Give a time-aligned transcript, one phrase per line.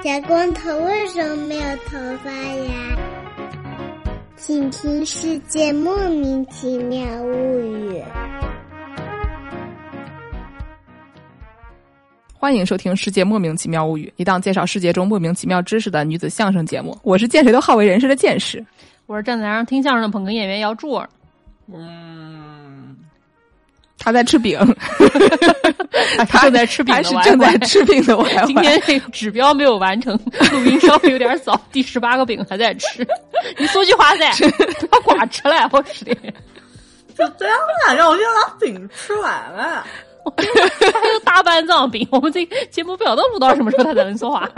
[0.00, 2.96] 小光头为什么没有头发呀？
[4.36, 7.98] 请听《世界莫名其妙物语》。
[12.32, 16.96] 欢迎收听《世界莫名其妙物语》，一档介绍世界中莫名其妙知识的女子相声节目。
[17.02, 18.64] 我是见谁都好为人师的见识，
[19.06, 21.10] 我是站在台上听相声的捧哏演员姚柱儿。
[21.66, 22.27] 嗯，
[23.98, 24.58] 他在吃饼，
[26.28, 28.26] 他正在吃饼，还是正在吃饼的我。
[28.46, 30.18] 今天这个指标没有完成，
[30.52, 33.06] 录音稍微有点早，第十八个饼还在吃。
[33.58, 34.32] 你说句话噻，
[34.88, 36.14] 不要挂吃了，我吃的。
[37.16, 39.84] 就这样啊，让我先把饼吃完了。
[40.36, 44.48] 还有大半张饼，我们这节目不晓得录到什么时候他才能说话。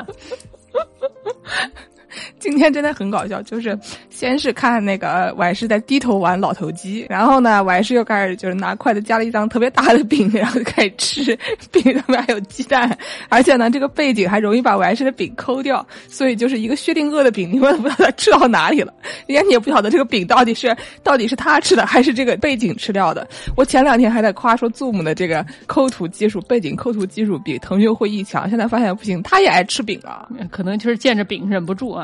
[2.39, 3.79] 今天真的很搞笑，就是
[4.09, 11.39] 先是看那个婉师在低头玩老头机，然后呢，婉师又开始就是拿筷子夹了一张特别大的饼， 然后就开始吃，
[11.71, 12.97] 饼上面还有鸡蛋，
[13.29, 18.93] 而且呢，这个背景还容易把婉师的饼抠掉，所以就是一个薛定谔的饼，你们不知道他吃到哪里了，
[19.27, 23.27] 人家你也不晓得这个饼到底是到底是他吃的还是这个背景吃掉的。
[23.57, 32.00] 我前两天还在夸说 Zoom 的这个抠图技术，背景抠图技术比腾讯会议强，现在发现不行，他也爱吃饼啊，可能就是见着饼忍不住啊。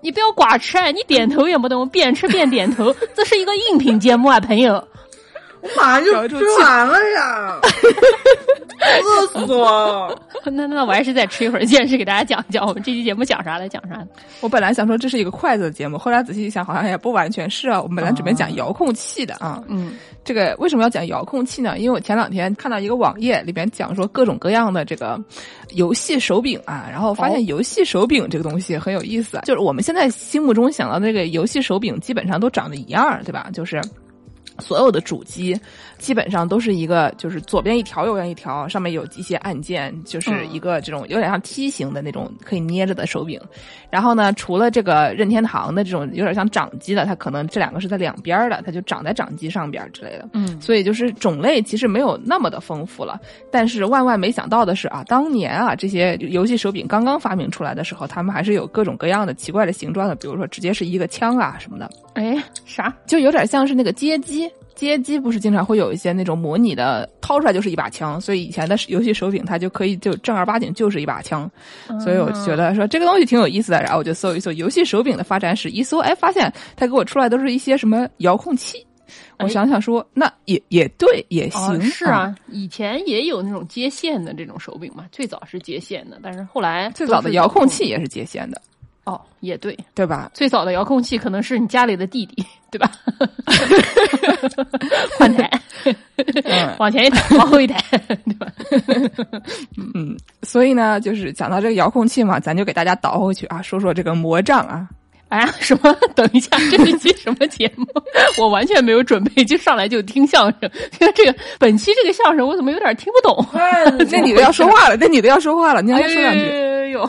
[0.00, 4.86] 你不要寡吃，你点头也不动，边吃边点头，这是一个音频节目啊，朋友。
[5.62, 7.60] 我马上就吃完了呀，
[9.02, 10.20] 饿死我！
[10.44, 14.06] 那那我还是再吃一会儿，见识给大家讲讲，我们这期节目讲啥来讲啥。
[14.40, 17.80] 我本来想说这是一个筷子的节目，后来仔细一想，好像也不完全是啊。
[17.80, 21.78] 我们本来准备讲遥控器的啊，嗯，这个为什么要讲遥控器呢？
[21.78, 25.20] 因为我前两天看到一个网页里边讲说各种各样的这个
[25.70, 33.48] 游戏手柄啊，然后发现游戏手柄这个东西很有意思，就是我们现在心目中想到的这个游戏手柄基本上都长得一样，对吧？
[33.52, 33.80] 就是。
[34.58, 35.58] 所有的主机
[35.98, 43.40] 基本上都是一个，就是左边一条，右边一条，上面有一些按键，就是一个这种有点像梯形的那种可以捏着的手柄。
[43.90, 50.28] 然后呢，除了这个任天堂的这种有点像掌机的，它可能这两个是在两边的，它就长在掌机上边之类的。
[50.32, 53.18] 嗯，所以就是种类其实没有那么的丰富了。
[53.50, 61.90] 但是万万没想到的是啊，当年啊这些游戏手柄刚刚发明出来的时候，他们还是有各种各样的奇怪的形状的，比如说直接是一个枪啊什么的。
[62.16, 62.94] 哎，啥？
[63.06, 64.50] 就有点像是那个街机。
[64.74, 71.50] 街机不是经常会有一些那种模拟的，掏出来就是一把枪，所以以前的游戏手柄它就可以就正儿八经就是一把枪，
[71.98, 78.86] 所以我觉得说这个东西挺有意思的，然后我就搜一搜游戏手柄的发展史，一搜哎发现它给我出来都是一些什么遥控器，
[79.38, 88.60] 我想想说那也也对也行，是啊，以前也有那种接线的这种手柄嘛，最早是接线的，但是后来最早的遥控器也是接线的。
[89.06, 90.28] 哦，也对，对吧？
[90.34, 92.90] 最早的遥控器可能是你家里的弟弟， 对吧？
[95.16, 95.48] 换台，
[96.78, 98.46] 往前一台，往后一台，对吧？
[99.94, 104.88] 嗯，所以呢，就是讲到这个遥控器嘛，咱就给大家倒回去啊，说说这个魔杖啊。
[105.28, 105.92] 哎呀，什么？
[106.14, 107.86] 等一下，这是期什么节目？
[108.38, 110.70] 我完全没有准备，就上来就听相声。
[111.14, 113.46] 这个本期这个相声，我怎么有点听不懂？
[114.10, 116.44] 那女的要说话了，那女的要说话了，你要说两句。
[116.44, 117.08] 哎呦！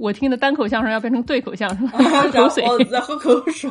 [0.00, 3.70] 我听的单口相声要变成对口相声， 喝口水，我在喝口水。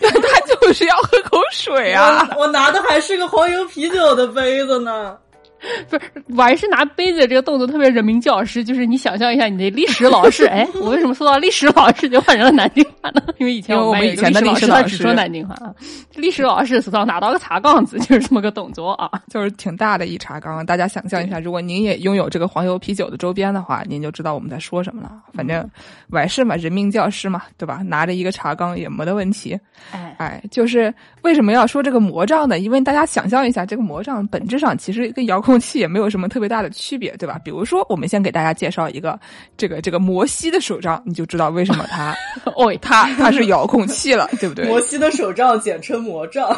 [0.00, 2.28] 他就是要喝口水啊！
[2.36, 5.16] 我拿的还是个黄油啤酒的杯子呢。
[5.90, 6.02] 不是，
[6.36, 13.22] 我还是拿杯子这个动作特别人民教师，就是你想象一下，你的历史老师， 哎，我为什么说到历史老师就换成了南京话呢？
[13.38, 15.74] 因为以前我们以前的历史老师只说南京话啊。
[16.16, 20.64] 历史老师手上拿到个茶缸子，就是这么个动作啊，就是挺大的一茶缸。
[20.64, 25.10] 大家想象一下，如果您也拥有这个黄油啤酒的周边的话，您就知道我们在说什么了。
[25.32, 25.68] 反正
[26.08, 27.80] 完事嘛，人民教师嘛，对吧？
[27.84, 29.58] 拿着一个茶缸也没得问题。
[29.92, 30.92] 哎哎，就是
[31.22, 32.58] 为什么要说这个魔杖呢？
[32.58, 36.28] 因为大家想象一下，这个魔杖本质上其实跟遥控器也没有什么。
[36.30, 37.40] 特别大的区别，对吧？
[37.44, 39.18] 比如说，我们先给大家介绍一个
[39.56, 42.14] 这个这个摩西的手杖，你就知道为什么它
[42.54, 44.66] 哦，它它是遥控器了，对不对？
[44.66, 46.48] 摩西的手杖简称魔杖，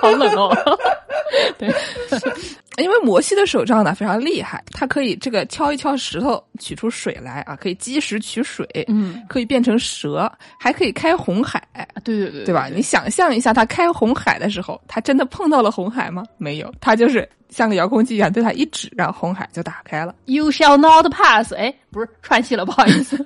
[0.00, 0.56] 好冷哦。
[1.58, 1.68] 对，
[2.78, 11.62] 因为摩西的手杖呢非常厉害，它可以这个敲一敲石头取出水来啊，可以积石取水，嗯，可以变成蛇，还可以开红海。
[12.04, 12.68] 对对对，对吧？
[12.68, 16.24] 你想象一下，他开红海的时候，他真的碰到了红海吗？
[16.38, 17.28] 没有，他就是。
[17.48, 20.12] 像个遥控器一样，对他一指，然后红海就打开了。
[20.24, 21.54] You shall not pass。
[21.54, 23.16] 哎，不是串戏了，不好意思。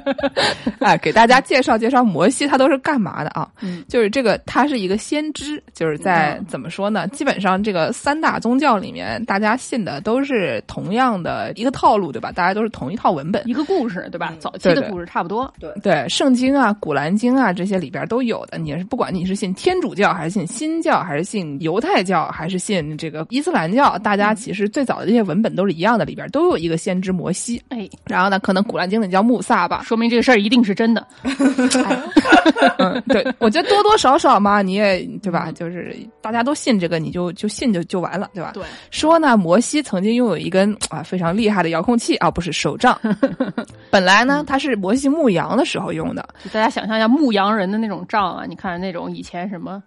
[0.80, 3.48] 哎，给大家介绍介绍摩西他都是干嘛的啊？
[3.62, 7.08] 嗯就是这个，他是一个先知，就是在怎么说呢？
[7.08, 12.30] 基本上这个三大宗教里面，大家信的都是同样的一个套路，对吧？
[12.30, 13.42] 大家都是同一套文本。
[13.48, 14.34] 一个故事，对吧？
[14.38, 15.50] 早期对对的故事差不多。
[15.82, 18.58] 对，圣经啊、古兰经啊这些里边都有的。
[18.58, 27.62] 你是不管你是信天主教，还是信新教，还是信犹太教，还是信这个伊斯兰教，大家其实最早的这些文本都是一样的，里边都有一个先知摩西。
[27.70, 29.82] 哎，然后呢，可能古兰经里叫穆萨吧。
[29.84, 31.06] 说明这个事儿一定是真的。
[32.78, 35.50] 嗯，对， 我觉得多多少少嘛，你也对吧？
[35.52, 38.50] 就是大家都信这个，你就就信就就完了，对吧？
[38.54, 42.98] 对，说呢，摩西曾经拥有一根啊非常厉害的遥控器啊，不是手杖。
[43.90, 46.26] 本来呢，它是摩西牧羊的时候用的。
[46.42, 49.82] 就大家想象一下牧羊人的那种杖啊，你看那种以前什么。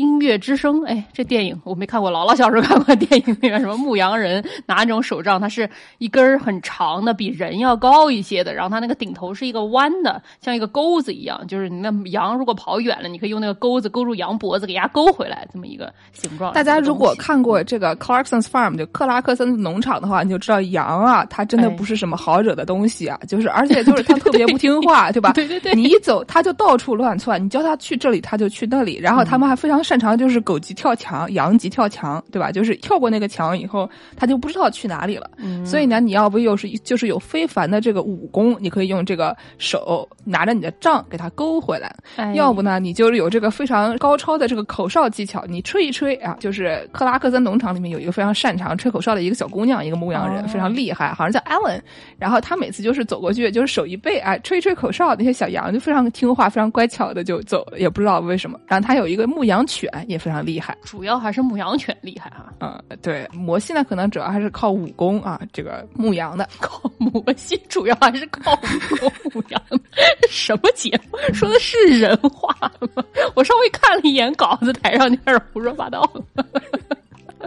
[0.00, 5.68] 音乐之声，哎，这电影我没看过，姥姥小时候看过电影里面什么牧羊人拿那种手杖，它是
[5.98, 16.54] 一根儿很长的，比人要高一些的，然后它那个顶头是一个弯的，像一个钩子一样，就是你那羊如果跑远了，你可以用那个钩子勾住羊脖子，给它勾回来，这么一个形状。
[16.54, 25.32] 大家如果看过这个 Clarkson's Farm 就克拉克森农场的话，你就知道羊啊，它真的不是什么好惹的东西啊，就是而且就是它特别不听话， 对吧？
[25.34, 32.52] 对对对，你一走它就到处乱窜，你叫它去这里它就去那里，然后他们还非常擅长就是狗急跳墙，羊急跳墙，对吧？
[32.52, 35.28] 就是跳过那个墙以后，它就不知道去哪里了。
[35.38, 51.82] 嗯、所以呢，你要不又是就是有非凡的这个武功，你可以用这个手拿着你的杖给它勾回来；哎、要不呢，你就是有这个非常高超的这个口哨技巧，你吹一吹啊，就是克拉克森农场里面有一个非常擅长吹口哨的一个小姑娘，一个牧羊人，哦、非常厉害，好像叫艾伦。
[52.16, 58.56] 然后她每次就是走过去，就是手一背，哎，吹一吹口哨，那些小羊就非常听话，非常乖巧的就走了，也不知道为什么。
[58.68, 60.76] 然后她有一个牧羊犬，也非常厉害。
[60.82, 62.52] 主要还是牧羊犬厉害啊！
[62.60, 66.46] 嗯，对，摩西呢可能主要还是靠武功啊，这个牧羊的。
[66.60, 69.80] 靠摩西主要还是靠武功牧羊的。
[70.28, 72.54] 什么节目说的是人话
[72.94, 73.02] 吗？
[73.34, 76.46] 我稍微看了一眼稿子，台上就开始胡说八道了。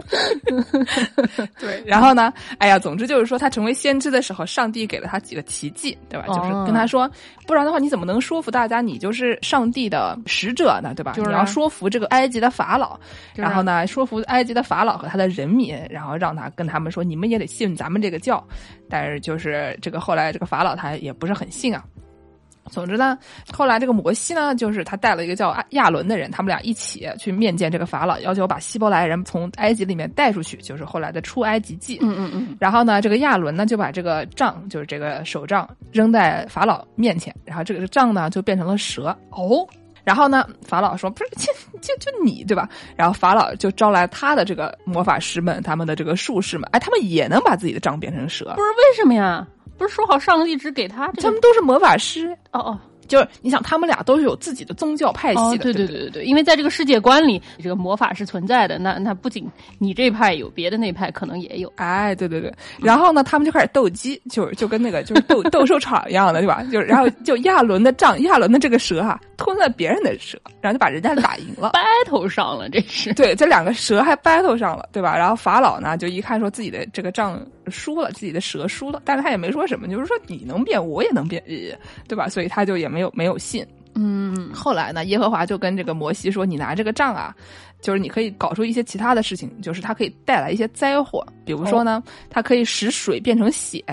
[1.58, 2.32] 对，然后呢？
[2.58, 6.26] 哎呀，总之就是说，他成为先知的时候，上帝给了他几个奇迹，对吧？
[6.28, 7.10] 哦、就是跟他说，
[7.46, 10.92] 不然的话，你怎么能说服大家你就是上帝的使者呢？
[10.94, 11.12] 对吧？
[11.12, 12.98] 就是、你要说服这个埃及的法老，
[13.32, 18.42] 就是、然后呢，说服埃及的法老和他的人民，然后让他跟他们说，你们也得信咱们这个教。
[18.88, 21.82] 但是就是这个后来这个法老他也不是很信啊。
[22.70, 23.18] 总之呢，
[23.52, 31.98] 后来这个摩西呢，就是他带了一个叫亚伦的人，他们俩一起去面见这个法老，要求把希伯来人从埃及里面带出去，就是后来的出埃及记。
[32.02, 32.56] 嗯嗯嗯。
[32.58, 39.16] 然后呢，这个亚伦呢就把这个杖，就是这个手杖扔在法老面前，然后这个杖呢就变成了蛇。
[39.30, 39.66] 哦。
[40.02, 41.50] 然后呢，法老说：“不是，就
[41.80, 48.44] 就就你对吧？”然后法老就招来他的这个魔法师们，他们的这个术士们，哎，他们也能把自己的杖变成蛇。
[48.54, 49.48] 不是为什么呀？
[49.76, 51.22] 不是说好上帝只给他、这个？
[51.22, 52.78] 他们都是魔法师哦哦，
[53.08, 55.42] 就是你想，他们俩都是有自己的宗教派系的。
[55.42, 58.78] 哦、对对对对对，因为在这个世界观里，这个魔法是存在的。
[58.78, 59.46] 那那不仅
[59.78, 61.70] 你这派有，别的那派可能也有。
[61.76, 62.52] 哎，对对对。
[62.80, 66.62] 然后呢，他们就开始斗鸡，就是就跟那个就是斗 斗兽场一样的，对吧？
[66.72, 73.12] 就然后就亚伦的杖，亚伦的这个蛇啊，吞了别人的蛇，然后就把人家打赢了，battle 上了，这是。
[73.14, 75.16] 对，这两个蛇还 battle 上了，对吧？
[75.16, 81.42] 然后法老呢，就一看说自己的这个仗输了，自己的蛇输了，但是他也没说什么，就是说你能变，我也能变，
[82.08, 82.28] 对吧？
[82.28, 83.66] 所以他就也没有没有信。
[83.96, 87.32] 嗯，后来呢，耶和华就跟这个摩西说：“你拿这个杖啊，
[87.84, 91.22] 就是你可以搞出一些其他的事情，就是它可以带来一些灾祸。
[91.44, 93.84] 比如说呢，它可以使水变成血。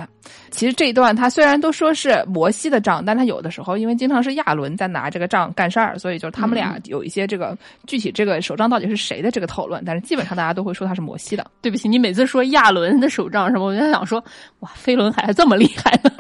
[0.49, 9.83] 其实这一段它虽然都说是摩西的杖，但他有的时候因为经常是亚伦在拿这个杖干事儿，所以就是他们俩有一些这个具体这个手杖到底是谁的这个讨论。
[9.85, 11.45] 但是基本上大家都会说他是摩西的。
[11.61, 14.23] 对不起，你每次说亚伦的手杖什么，我就想说，
[14.59, 16.11] 哇，飞轮海还这么厉害呢。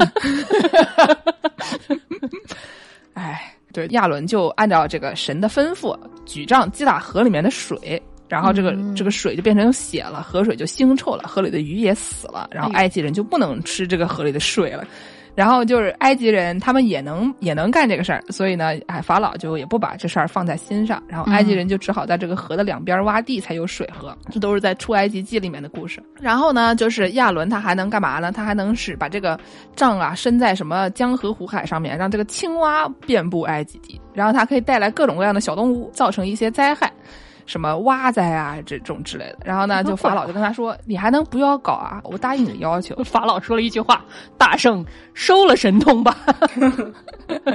[3.13, 14.85] 哎。”对，亚伦就按照这个神的吩咐，举杖击打河里面的水，然后这个、嗯、这个水就变成血了，河水就腥臭了，河里的鱼也死了，然后埃及人就不能吃这个河里的水了。
[15.33, 24.15] 然后就是埃及人，他们也能也能干这个事儿，所以呢，哎，法老就也不把这事儿放在心上，然后埃及人就只好在这个河的两边挖地才有水喝。
[24.29, 26.03] 这都是在出埃及记里面的故事。
[26.19, 28.31] 然后呢，就是亚伦他还能干嘛呢？
[28.31, 29.39] 他还能使把这个
[29.75, 36.91] 杖啊伸在什么江河湖海上面，让这个青蛙遍布埃及地，然后它可以带来各种各样的小动物，造成一些灾害。
[37.51, 39.39] 什么蛙灾啊这种之类的。
[39.43, 41.99] 然后呢， 就法老就跟他说：“你还能不要搞啊？
[42.05, 42.95] 我答应你的要求。
[43.03, 44.01] ”法老说了一句话
[44.39, 46.15] ：“大圣收了神通吧。”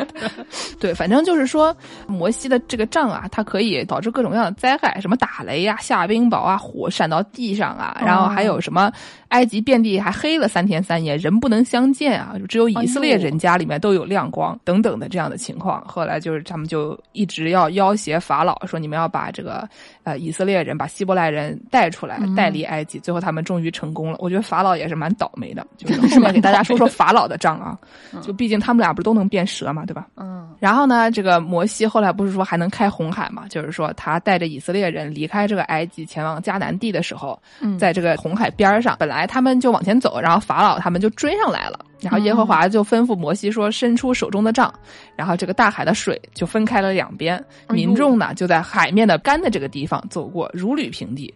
[0.79, 1.75] 对，反正就是说，
[2.07, 8.93] 摩西的这个杖啊，它可以导致各种各样的灾害，什么打雷呀、下冰雹啊、火闪到地上啊，然后还有什么
[9.29, 15.85] 埃及遍地还黑了三天三夜，人不能相见啊，只有以色列人家里面都有亮光等等的这样的情况。
[15.87, 19.69] 后来就是他们就一直要要挟法老，说你们要把这个
[20.05, 22.99] 呃以色列人、把希伯来人带出来，带离埃及。
[22.99, 24.17] 最后他们终于成功了。
[24.21, 27.79] 我觉得法老也是蛮倒霉的，就是后面给大家说说 法老的账啊，
[28.23, 30.07] 就毕竟他们俩不是都能变蛇嘛，对吧？
[30.17, 30.37] 嗯。
[30.59, 33.47] 然后呢，这个摩西后来不是说还能开红海嘛？
[33.49, 37.39] 就是说他带着以色列人离开这个埃及，前往迦南地的时候，
[37.79, 41.79] 在这个红海边上，本来他们就往前走，然后法老他们就追上来了。
[42.01, 44.73] 然后耶和华就吩咐摩西说：“伸出手中的杖。”
[45.17, 51.33] 然后这个大海的水就分开了两边，民众呢就在海面的干的这个地方走过，如履平地。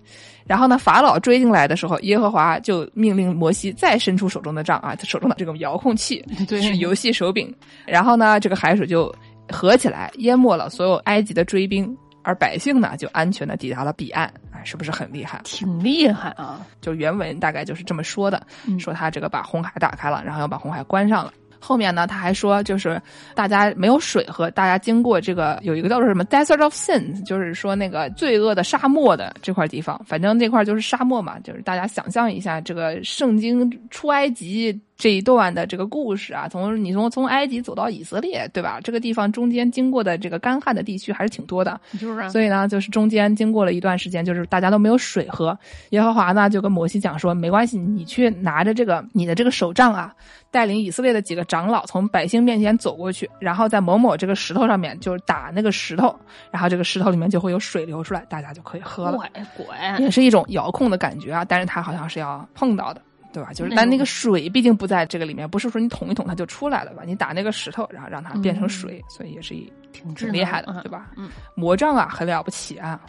[0.46, 6.22] 然后呢，法老追进来的时候，耶和华就命令摩西再伸出手中的杖啊，他手中的这个遥控器
[6.60, 7.54] 是游戏手柄。
[7.86, 9.14] 然后呢，这个海水就
[9.48, 14.30] 合起来，淹没了所有埃及的追兵，而百姓呢就安全的抵达了彼岸。
[14.60, 15.40] 哎，是不是很厉害？
[15.44, 16.60] 挺厉害啊！
[16.80, 18.46] 就原文大概就是这么说的，
[18.78, 21.32] 说他这个把红海打开了，然后要把红海关上了。
[21.62, 23.00] 后面呢，他还说，就是
[23.34, 34.78] 大家没有水喝，大家经过这个有一个叫做什么 Desert of Sin，就是说那个罪恶的沙漠的这块地方，反正那块就是沙漠嘛，就是大家想象一下，这个圣经出埃及。
[35.00, 38.78] 这一段的这个故事啊，从你从从埃及走到以色列，对吧？
[38.84, 42.28] 这个地方中间经过的这个干旱的地区还是挺多的，就是。
[42.28, 45.58] 所以呢，就是中间经过了一段时间，就是大家都没有水喝。
[45.88, 50.14] 耶和华呢就跟摩西讲说：“没关系，你去拿着这个你的这个手杖啊，
[50.50, 56.14] 带领以色列的几个长老从百姓面前走过去，然后在某某这个石头上面就是打那个石头，
[56.50, 59.18] 然后这个石头里面就会有水流出来，大家就可以喝了。
[59.56, 59.66] 滚，
[59.98, 63.00] 也是一种遥控的感觉啊，但是它好像是要碰到的。”
[63.32, 63.52] 对吧？
[63.52, 67.02] 就是，但那个水毕竟不在这个里面，不是说你捅一捅它就出来了吧？
[67.06, 71.10] 你打那个石头，然后让它变成水，所以也是一挺厉害的，对吧？
[71.16, 73.00] 嗯，魔杖啊，很了不起啊。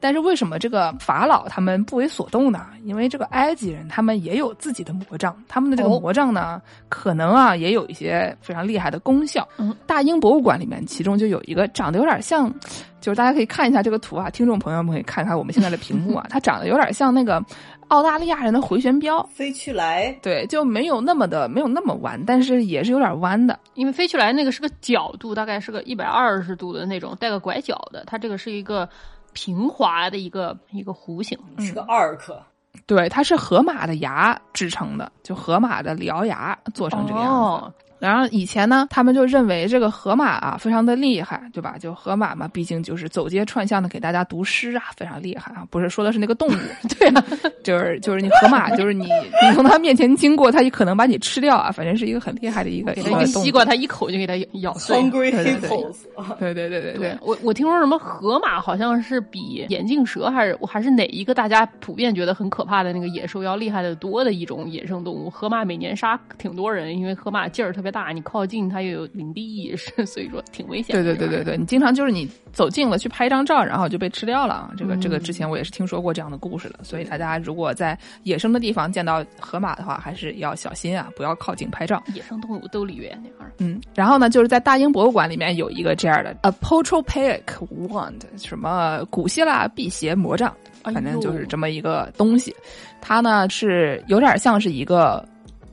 [0.00, 2.66] 但是为什么这个法老他们不为所动呢？
[2.84, 9.46] 因为这个埃及人他们也有自己的魔杖，他们的这个魔杖呢，可能啊也有一些非常厉害的功效。
[9.58, 12.52] 嗯，大英博物馆里面其中就有一个长得有点像，
[13.00, 17.44] 就是大家可以看一下这个图啊，听众朋友们可以看看我们现在的屏幕啊，它长得有点像那个。
[17.88, 23.58] 澳大利亚人的回旋镖飞去来，对，就没有那么的没有那么弯，但是也是有点弯的。
[23.74, 28.04] 因为飞去来那个是个角度，大概是个一百二十度的那种，带个拐角的。
[28.06, 28.88] 它这个是一个
[29.32, 32.34] 平滑的一个一个弧形，是个二克。
[32.34, 32.80] 嗯。
[32.86, 37.84] 对，它是河马的牙制成的，就河马的獠牙做成这个样子。
[37.98, 41.76] 然后以前呢，他们就认为这个河马啊非常的厉害，对吧？
[41.78, 45.66] 就河马嘛，毕竟就是走街串巷的给大家读诗啊，非常厉害啊。
[45.68, 46.52] 不是说的是那个动物，
[46.96, 47.24] 对啊，
[47.64, 49.06] 就是就是你河马，就是你
[49.42, 51.72] 你从它面前经过，它也可能把你吃掉啊。
[51.72, 54.96] 反正是一个很厉害的一个一个西瓜，它一口就给它咬碎。
[55.10, 57.18] 对对对对对对。
[57.20, 65.28] 我我听说什么河马好像是比眼镜蛇还是还是哪一个大家普遍觉得很可怕的那个野兽要厉害的多的一种野生动物。
[65.28, 67.87] 河马每年杀挺多人，因为河马劲儿特别。
[67.90, 70.94] 大，你靠近它又有领地意识， 所以说挺危险。
[70.94, 74.72] 对对对对对，你经常就是你走近了去拍一张照，然后就被吃掉了。
[74.76, 82.02] 这个这个之前我也是听说过这样的故事的，所以大家如果在野生的地方见到河马的话，还是要小心啊，不要靠近拍照。
[82.14, 83.52] 野生动物都离远点儿。
[83.58, 87.54] 嗯，然后呢，就是在大英博物馆里面有一个这样的 a p o t r o p a i c
[87.88, 92.54] wand，什么古希腊辟邪魔杖，反正就是这么一个东西。
[93.00, 95.26] 它呢是有点像是一个。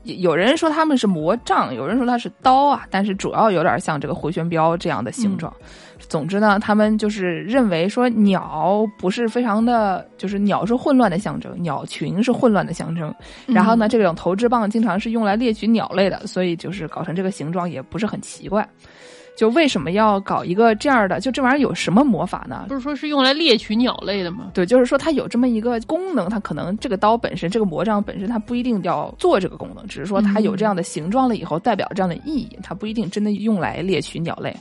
[0.06, 5.52] 有人说他们是魔杖，有人说它是刀啊，但是主要有点像这个回旋镖这样的形状。
[6.08, 13.12] 总之呢，他们就是认为说鸟不是非常的，就是鸟是混乱的象征，鸟群是混乱的象征。
[13.46, 18.66] 然后呢，这种投掷棒经常是用来猎取鸟类的，所以就是搞成这个形状也不是很奇怪。
[19.36, 21.20] 就为什么要搞一个这样的？
[21.20, 22.64] 就这玩意儿有什么魔法呢？
[22.68, 24.50] 不是说是用来猎取鸟类的吗？
[24.54, 34.56] 对，就是说它有这么一个功能，它可能这个刀本身，这个魔杖本身，它不一定要做这个功能，只是说它有这样的形状了以后，代表这样的意义，它不一定真的用来猎取鸟类。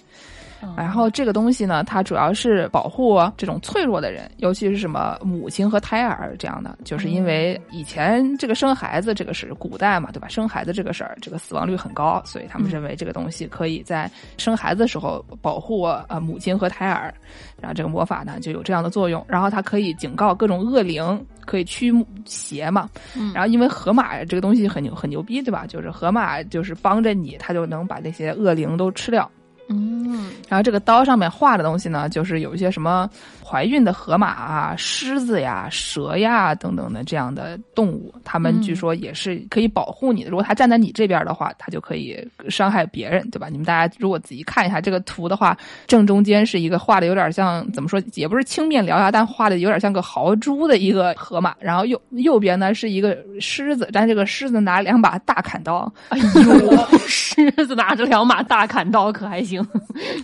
[0.75, 10.27] 然后这个东西呢，它主要是保护这种脆弱的人，尤其是什么母亲和胎儿这样的，就是因为以前这个生孩子这个是古代嘛，对吧？
[10.27, 17.13] 生孩子这个事儿，这个死亡率很高，所以他们认为这个东西可以在生孩子的时候保护呃母亲和胎儿，
[17.61, 19.23] 然后这个魔法呢就有这样的作用。
[19.27, 21.93] 然后它可以警告各种恶灵，可以驱
[22.25, 22.89] 邪嘛。
[23.33, 25.65] 然后因为河马这个东西很牛很牛逼，对吧？
[25.67, 29.29] 就是河马就是帮着你，它就能把那些恶灵都吃掉。
[29.67, 33.09] 嗯，然后这个刀上面画的东西呢，就是有一些什么
[33.45, 40.31] 怀孕的河马啊、狮子呀、蛇呀等等的这样的动物，它们据说也是可以保护你的。
[40.31, 42.17] 如果它站在你这边的话，它就可以
[42.49, 43.47] 伤害别人，对吧？
[43.49, 51.55] 你们大家如果仔细看一下这个图的话，正中间是一个画的有点像怎么说，也不是青面獠牙，但画的有点像个豪猪的一个河马。
[51.59, 55.91] 然后右右边呢是一个狮子，但这个狮子拿两把大砍刀。
[56.09, 59.63] 哎呦， 狮子拿着两把大砍刀可还行？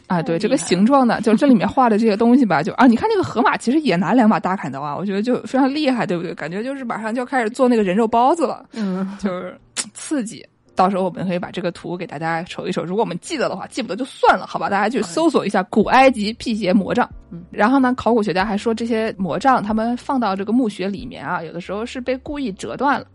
[0.08, 6.34] 啊，对这个形状呢，就这里面画的这些东西吧，就啊，你看那个河马其实也拿两把大砍刀啊，我觉得就非常厉害，对不对？
[6.34, 9.60] 感觉就是马上就要开始做那个人肉包子了，嗯，就是
[9.94, 10.46] 刺激。
[10.74, 14.70] 到时候我们可以把这个图给大家瞅一瞅，如果我们记得的话，记不得就算了，好吧？
[14.70, 17.08] 大家去搜索一下古埃及辟邪魔杖。
[17.30, 23.06] 嗯，然后呢，考古学家还说这些魔杖他们放到这个墓穴里面啊，有的时候是被故意折断了。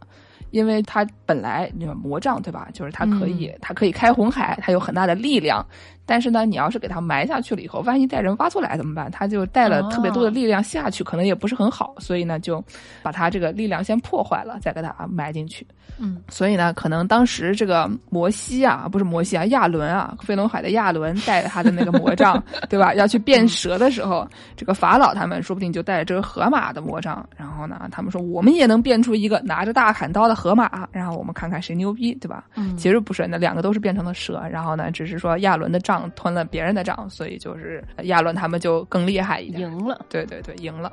[0.53, 5.65] 因为它本来那个魔杖对吧，就是它可以，它可以开红海，它有很大的力量。
[6.06, 9.10] 但是呢，你要是给它埋下去了以后，万一带人挖出来怎么办？
[9.10, 11.94] 它就带了特别多的力量下去，可能也不是很好。
[11.98, 12.64] 所以呢，就
[13.02, 15.66] 把它这个力量先破坏了，再给它埋进去。
[15.98, 22.94] 嗯，所以呢，可能当时这个摩西啊，不是摩西啊，亚伦啊，飞龙海的亚伦带着他的那个魔杖， 对吧？
[22.94, 27.26] 要去变蛇的时候，这个法老他们说不定就带着这个河马的魔杖。
[27.36, 32.44] 然后呢，他们说我们也能变出一个拿着大砍刀的河马，然后我们看看谁牛逼，对吧？
[32.54, 34.42] 嗯，其实不是，那两个都是变成了蛇。
[34.50, 35.96] 然后呢，只是说亚伦的杖。
[36.15, 40.05] 吞了别人的账，所以就是亚伦他们就更厉害一点，赢了。
[40.09, 40.93] 对对对，赢了。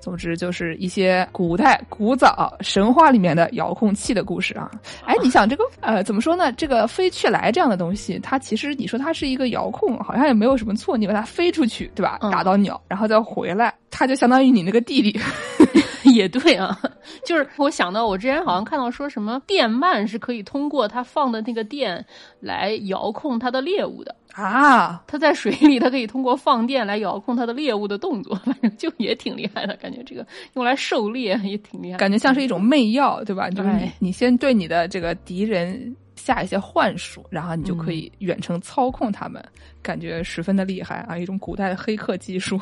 [0.00, 4.70] 总之就是一些古代古早神话里面的遥控器的故事啊。
[5.06, 6.52] 哎，你想这个呃，怎么说呢？
[6.52, 10.94] 这个飞去来这样的东西，它其实你说它是一个遥控，好像也没有什么错。
[10.94, 12.18] 你把它飞出去，对吧？
[12.30, 15.18] 打到鸟，然后再回来，它就相当于你那个弟弟。
[16.14, 16.78] 也对啊，
[17.24, 22.04] 就是我想到我之前好像看到说什么电鳗是可以通过它放的那个电
[22.40, 25.02] 来遥控它的猎物的啊。
[25.06, 30.02] 它在水里，它可以通过放电来遥控它的猎物的动作，反正就也挺厉害的感觉。
[30.04, 33.48] 这个用来狩猎也挺厉害，感觉像是一种媚药，对吧？
[33.50, 39.44] 就是你你先对你的这个敌人下一些幻术，然后你就可以远程操控他们。
[39.82, 41.18] 感觉十分的厉害啊！
[41.18, 42.58] 一种古代的黑客技术。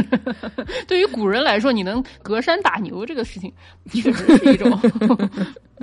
[0.86, 3.50] 对于古人来说，你能隔山打牛这个事情，
[3.90, 4.78] 确实是一种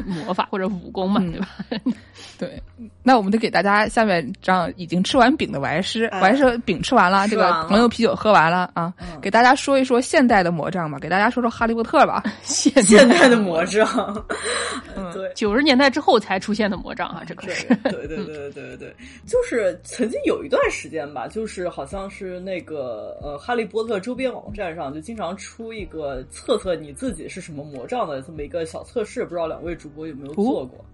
[0.05, 1.47] 魔法或者武功嘛，对吧？
[2.37, 2.61] 对。
[3.03, 12.23] 那我们得给大家下面让已经吃完饼的王师，王师饼吃完了，这个朋友啤酒喝完了啊，给大家说一说现代的魔杖吧，给大家说说哈利波特吧。
[12.43, 13.85] 现现代的魔杖，
[14.95, 17.65] 嗯对，九十年代之后才出现的魔杖啊，这个是。
[17.83, 18.95] 对对对对对对，
[19.25, 20.51] 就是曾经有一。
[20.51, 30.85] 段时间吧，就是好像是那个呃，哈利波特周边网站上就经常出一个测测你自己是什么魔杖的这么一个小测试，不知道两位主播有没有做过？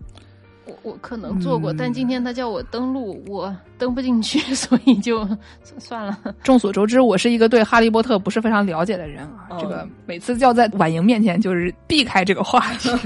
[0.65, 5.27] 我我可能做过，但今天他叫我登录，我登不进去， 所以就
[5.63, 6.17] 算了。
[6.43, 12.89] 众所周知，我是一个对哈利波特不是非常了解的人啊，这个每次要在婉莹面前就是避开这个话题。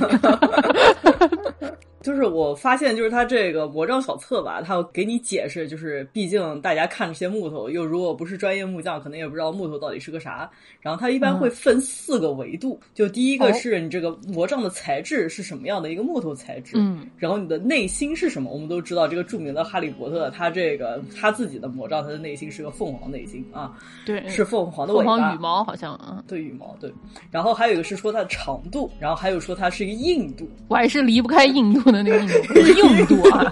[2.02, 10.50] 就是我发现，就是他这个魔杖小册吧，他要给你解释，就是毕竟大家看这些木头，又如果不是专业木匠，可能也不知道木头到底是个啥。
[10.82, 18.52] 然后他一般会分四个维度，就第一个是你这个魔杖的材质是什么样的一个木头材质，嗯，然后你的内心是什么？
[18.52, 26.92] 我们都知道这个著名的哈利波特，他这个他自己的魔杖，他的内心是个凤凰内心啊，对，是凤凰的尾巴，凤凰羽毛好像啊，对羽毛对。
[27.30, 32.20] 然后还有一个是说它的长度，然后还有说它是一个硬度，我还是离不开硬度的那个
[32.62, 33.16] 硬度。
[33.16, 33.52] 印度啊，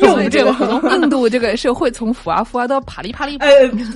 [0.00, 0.52] 印这个
[0.94, 3.38] 印度这个社会从浮啊浮啊到啪里啪里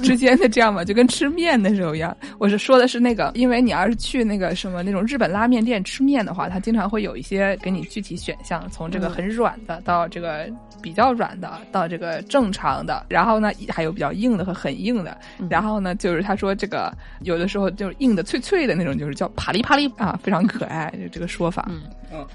[0.02, 2.14] 之间的这样嘛，就跟吃面的时候一样。
[2.38, 10.46] 我是说的是那个，因为你要是去那个什么那种日本拉面店吃面的话，它经常会有一些给你具体选项，从这个很软的到这个
[10.82, 15.16] 比较软的到这个正常的，然后呢还有比较硬的和很硬的。
[15.48, 21.66] 然后呢，就是他说这个有的时候就是硬的脆脆的那种，就是叫啪里啪里啊，非常可爱，就这个说法。
[21.70, 22.26] 嗯嗯。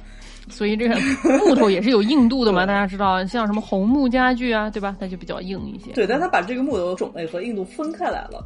[0.50, 0.96] 所以这个
[1.46, 4.96] 木头也是有硬度的嘛， 大家知道，像什么红木家具啊，对吧？
[5.00, 5.92] 它就比较硬一些。
[5.94, 8.46] 对，但他把这个木头种类和硬度分开来了。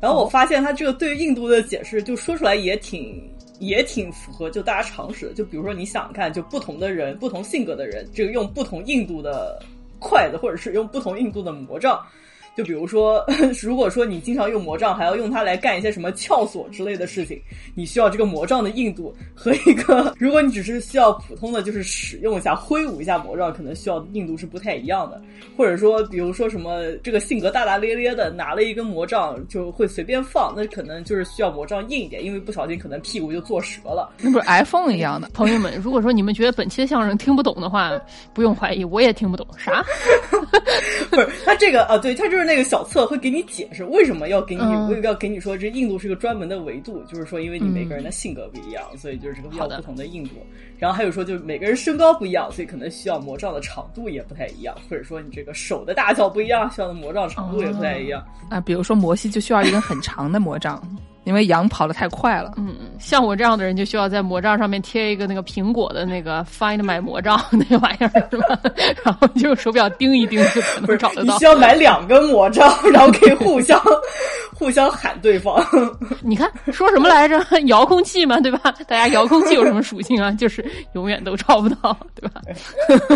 [0.00, 3.22] 然后我发现他这个对于硬度的解释，就说出来也挺
[3.58, 5.34] 也挺符合就大家常识的。
[5.34, 9.62] 就比如说你想看，就不同的人、不同性格的人，这个用不同硬度的
[9.98, 12.00] 筷子，或者是用不同硬度的魔杖。
[12.60, 13.24] 就比如说，
[13.62, 17.40] 如果说你经常用魔杖，还要用它来干一些什么撬锁之类的事情，
[17.74, 25.18] 你需要这个魔杖的硬度和一个， 如果你只是需要普通的就是使用一下、挥舞一下魔杖，可能需要硬度是不太一样的。
[25.56, 34.12] 或者说，比如说什么这个性格大大咧咧的，拿了一根魔杖就会随便放，那可能就是需要魔杖硬一点，因为不小心可能屁股就坐折了。
[34.20, 35.30] 那不是 iPhone 一样的。
[35.32, 37.98] 朋友们，如果说你们觉得本期的相声听不懂的话，
[38.34, 39.82] 不用怀疑，我也听不懂啥。
[41.10, 44.88] 不是他这个啊，对他就是那个小册会给你解释为什么要给你，嗯。
[44.88, 49.76] 为要给你说这印度是个专门的维度，就是说因为你每个人的性格不一样，所以就是这个要好的。
[49.76, 50.34] 不同的硬度。
[50.76, 58.20] 然后还有说就是每个人身高不一样，所以可能需要魔杖的长度也不太一样，或者说你这个手的大小不一样，需要的魔杖长度也不太一样。
[58.48, 60.82] 啊，比如说摩西就需要一根很长的魔杖，
[61.24, 62.52] 因为羊跑得太快了。
[62.56, 68.58] 嗯，像我这样的人就需要在魔杖上面贴一个那个苹果的那个 Find My 魔杖那玩意儿是吧？
[69.04, 71.44] 然后就手表叮一叮就可能找得到你需。
[71.44, 73.80] 要买两根魔杖，然后可以互相
[74.54, 75.64] 互相喊对方。
[76.22, 77.40] 你看说什么来着？
[77.66, 78.74] 遥控器嘛，对吧？
[78.86, 80.30] 大家遥控器有什么属性啊？
[80.38, 82.40] 就是永远都找不到，对吧？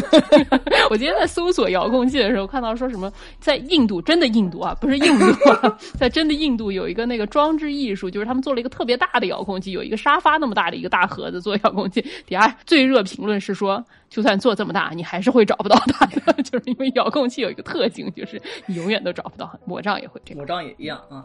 [0.91, 12.01] 我今天在搜索遥控器的时候，看到说什么在印度，真的印度啊，不是印度啊，在真的印度有一个那个装置艺术，就是他们做了一个特别大的遥控器，有一个沙发那么大的一个大盒子做遥控器。
[12.27, 19.59] 底下最热评论是说，就算做这么大，你还是会找不到它的， 就是因为遥控器有一个特性，就是你永远都找不到。
[19.65, 20.39] 魔杖也会这样。
[20.39, 21.25] 魔杖也一样啊。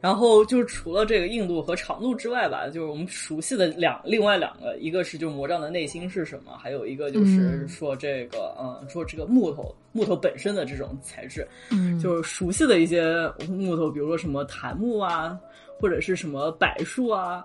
[0.00, 15.38] 然后就是除了这个硬度和长度之外吧，就是我们熟悉的两另外两个，一个是就是魔杖的内心是什么，还有一个就是说这个嗯说这个木头木头本身的这种材质，嗯就是熟悉的一些木头，比如说什么檀木啊，
[15.80, 17.44] 或者是什么柏树啊。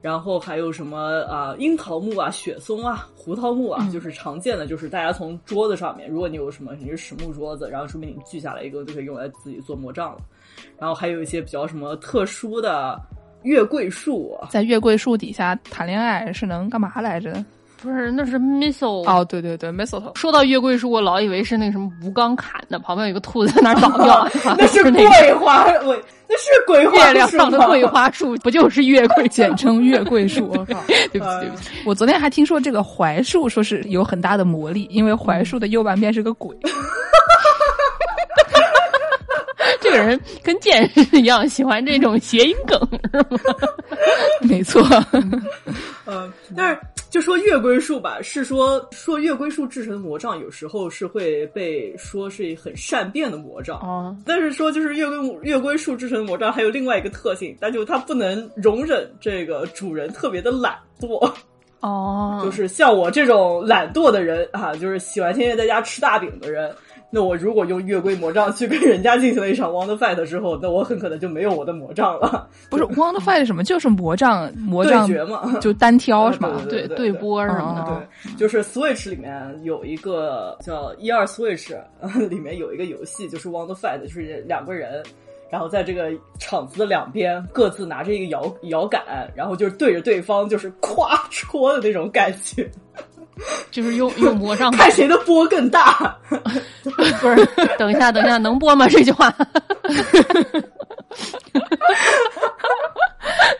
[0.00, 10.18] 然后还有什么啊、樱桃木啊、雪松啊、胡桃木啊，就是常见的，就是大家从桌子上面，如果你有什么你是实木桌子，然后说明你锯下来一个就可以用来自己做魔杖了。
[10.78, 13.00] 然后还有一些比较什么特殊的
[13.44, 17.42] 月桂树，在月桂树底下谈恋爱是能干嘛来着？
[17.82, 20.16] 不是，那是 missile 哦，对对对，mistletoe。
[20.18, 25.94] 说到月桂树，我老以为是那个什么吴刚砍的，旁边有一个兔子在那儿倒掉 那是那桂花，我
[26.26, 30.48] 那是桂花月亮上的桂花树，不就是月桂 简称月桂树。
[30.54, 30.80] 我靠！
[31.12, 36.56] 对不起，对不起，我昨天还听说这个槐树说是有很大的魔力，因为槐树的右半边是个鬼。
[39.84, 42.80] 这个人跟贱人一样，喜欢这种谐音梗，
[43.12, 43.68] 是吗？
[44.40, 44.82] 没错，
[46.06, 53.78] 嗯，但是就说月桂树吧，是说说月桂树制成的魔杖，有时候是会被说是很善变的魔杖。
[53.80, 61.30] 哦，但是说就是月桂月桂树制成的魔杖还有另外一个特性，那就是它不能容忍这个主人特别的懒惰。
[61.80, 66.74] 哦，就是像我这种懒惰的人啊，就是喜欢天天在家吃大饼的人，
[67.14, 72.48] 那我如果用月桂魔杖去跟人家进行了一场 Wand Fight 之后，那我很可能就没有我的魔杖了。
[72.68, 73.62] 不是 Wand Fight 什么？
[73.62, 76.50] 就是魔杖，魔杖对决嘛就单挑是吧？
[76.68, 81.72] 对对对波什么的，哦对，就是 Switch 里面有一个叫一二 Switch，
[82.28, 85.00] 里面有一个游戏就是 Wand Fight，就是两个人。
[85.50, 89.00] 然后在这个场子的两边各自拿着一个摇摇杆，
[89.36, 92.68] 然后就是对着对方就是 夸戳的那种感觉，
[93.70, 94.70] 就是用用魔杖。
[94.72, 96.16] 看谁的波更大。
[96.82, 97.46] 不是，
[97.78, 98.86] 等一下，等一下，能播吗？
[98.88, 99.34] 这句话？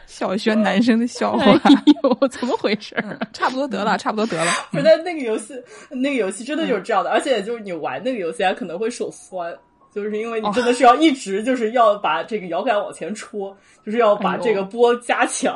[0.06, 2.94] 小学男生的笑话哎，呦，怎么回事？
[3.32, 4.50] 差不多得了，差不多得了。
[4.70, 5.54] 不是，但那个游戏，
[5.90, 9.52] 那个游戏真的就是这样的，而且就是你玩那个游戏还可能会手酸，
[9.92, 15.54] 就是因为你真的是要一直就是要把这个摇杆往前戳，就是要把这个波加强，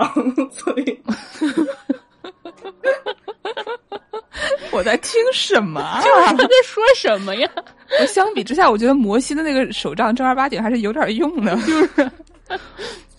[0.50, 1.00] 所以
[4.70, 6.00] 我在听什么啊？
[6.02, 7.50] 他在说什么呀？
[8.00, 12.10] 我相比之下，我觉得摩西的那个手杖正儿八经还是有点用的， 就是。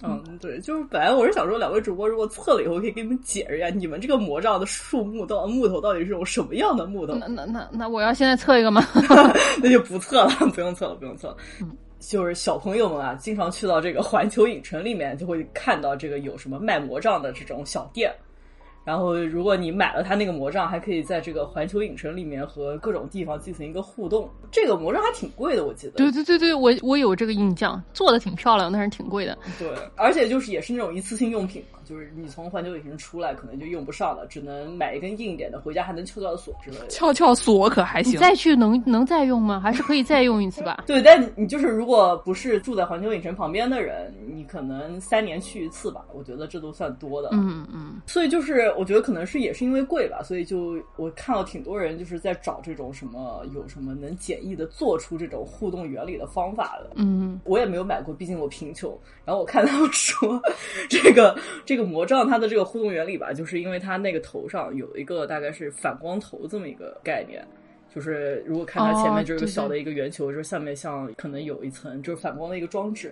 [0.01, 7.13] 嗯，对，就是本来我是想说，两位主播如果测了以后，可以给你们解释一下，你们这个魔杖的树木到木头到底是种什么样的木头？
[7.15, 8.81] 那那那那我要现在测一个吗？
[9.61, 11.37] 那就不测了，不用测了，不用测了。
[11.99, 18.09] 就是小朋友们啊，经常去到这个环球影城里面，就会看到这个有什么卖魔杖的这种小店。
[18.89, 24.27] 然后，如果你买了它那个魔杖，还可以在这个环球影城里面和各种地方进行一个互动。
[24.49, 25.93] 这个魔杖还挺贵的，我记得。
[25.93, 29.37] 对对对对，我我有这个印象，做的挺漂亮，但是挺贵的。
[29.59, 36.87] 对，而且就是也是那种一次性用品嘛，就是你从环球影城出来可能就用不上了，只能买一根硬一点的，回家还能撬撬锁之类的。
[36.87, 38.13] 撬撬锁可还行。
[38.13, 39.59] 你再去能能再用吗？
[39.59, 40.83] 还是可以再用一次吧？
[40.85, 47.29] 对，但你就是如果不是住在环球影城旁边的人，你可能三年去一次吧，我觉得这都算多的。
[47.31, 56.91] 嗯嗯，所以就是我觉得可能是也是因为贵吧，所以就我看到挺多人就是在找这种什么有什么能简易的做出这种互动原理的方法的。
[56.97, 58.95] 嗯，我也没有买过，毕竟我贫穷。
[59.25, 60.39] 然后我看他们说，
[60.89, 67.45] 这个这个魔杖它的这个互动原理吧，就是因为它那个头上有一个大概是反光头这么一个概念。
[67.93, 73.11] 就是如果看它前面就是个小的一个圆球，就是下面像可能有一层就是反光的一个装置。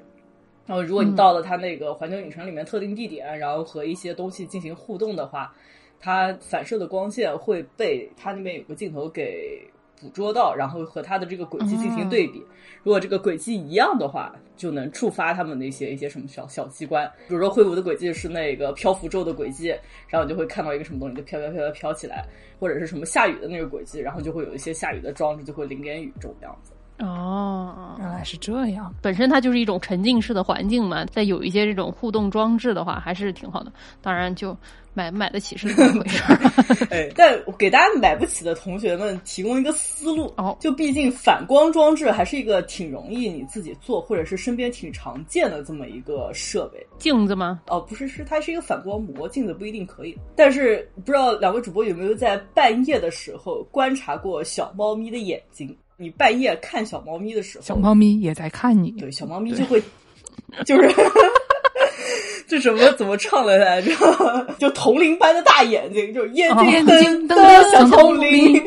[0.68, 5.52] 然后如果你到了它那个环球影城里面特定地点，然后和一些东西进行互动的话，
[6.00, 9.68] 它反射的光线会被它那边有个镜头给
[10.00, 12.44] 捕捉到，然后和它的这个轨迹进行对比。
[12.84, 17.10] 如果这个轨迹一样的话，就能触发他们的一些一些什么小小机关。
[17.28, 19.68] 比如说挥舞的轨迹是那个漂浮咒的轨迹，
[20.08, 22.26] 然后你就会看到一个什么东西就飘飘飘飘飘起来，
[22.60, 26.72] 或者是什么下雨的那个轨迹，然后就会有一些下雨的装置就会淋点雨这种样子。
[27.00, 28.92] 哦，原来是这样。
[29.04, 33.72] 本身它就是一种沉浸式的环境嘛，再有一些这种互动装置的话，还是挺好的。
[34.02, 34.58] 当然，就
[34.98, 36.40] 买不买得起是另一回事儿。
[36.90, 46.84] 哎，但给大家买不起的同学们提供一个思路哦，就毕竟反光装置还是一个挺容易你自己做，或者是身边挺常见的这么一个设备。
[46.98, 47.62] 镜子吗？
[47.68, 50.18] 哦，不是，是它是一个反光膜，镜子不一定可以。
[50.36, 55.78] 但是不知道两位主播有没有在半夜的时候观察过小猫咪的眼睛？
[56.00, 58.92] 你半夜看小猫咪的时候，小猫咪也在看你。
[58.92, 59.82] 对，小猫咪就会，
[60.66, 60.90] 就是
[62.48, 63.92] 这什么怎么唱的来着？
[64.58, 68.64] 就铜铃般的大眼睛，就是眼睛瞪瞪得像像铜铃铃，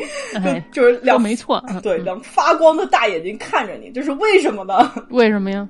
[0.71, 4.93] 就是两没错嗯对，两发光的大眼睛看着你，这是为什么呢？
[5.11, 5.67] 为什么呀？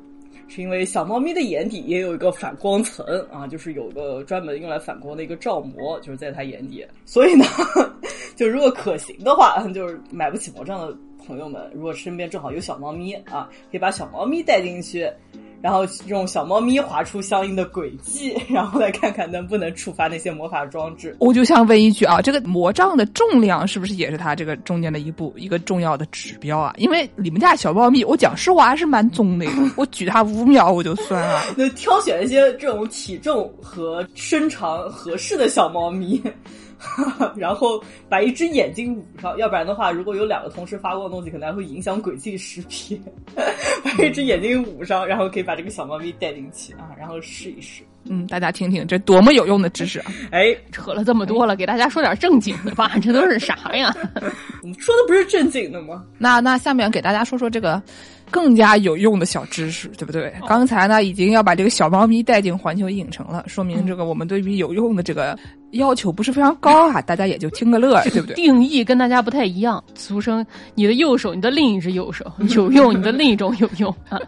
[0.48, 6.84] 是因为小猫咪的眼底也有一个反光层啊，就是有个专门用来反光的一个罩膜，就是在它眼底。
[7.04, 7.44] 所以呢，
[8.34, 10.92] 就如果可行的话，就是买不起魔杖的
[11.24, 15.08] 朋友们，如果身边正好有小猫咪啊，可以把小猫咪带进去，
[15.62, 21.14] 然后用小猫咪划出相应的轨迹， 然后来看看能不能触发那些魔法装置。
[21.20, 26.72] 我就想问一句啊，这个魔杖的重量是不是也是它这个中间的一步一个重要的指标啊？
[26.76, 29.46] 因为你们家小猫咪，我讲实话还是蛮重的，
[29.76, 31.42] 我举它五秒我就酸了。
[31.56, 36.22] 那挑选一些这种体重和身长合适的小猫咪，
[37.36, 42.98] 然后把一只眼睛捂上，要不然的话，如果有两个同时发光的东西，可能还会影响轨迹识别。
[43.84, 47.82] 把一只眼睛捂上，然后可以把这个小猫咪带进去啊，然后试一试。
[48.04, 50.06] 嗯，大家听听这多么有用的知识啊！
[50.30, 53.94] 哎， 扯了这么多了，给大家说点正经的吧，这都是啥呀？
[54.62, 56.02] 我们说的不是正经的吗？
[56.16, 57.80] 那那下面给大家说说这个
[58.30, 60.32] 更加有用的小知识，对不对？
[60.48, 65.38] 刚才呢已经要把这个小猫咪带进环球影城了，说明这个我们对于有用的这个
[65.72, 68.34] 要求不是非常高啊， 大家也就听个乐，对不对？
[68.34, 74.20] 定义跟大家不太一样，俗称你的右手，你的另一只右手 有用，你的另一种有用 啊。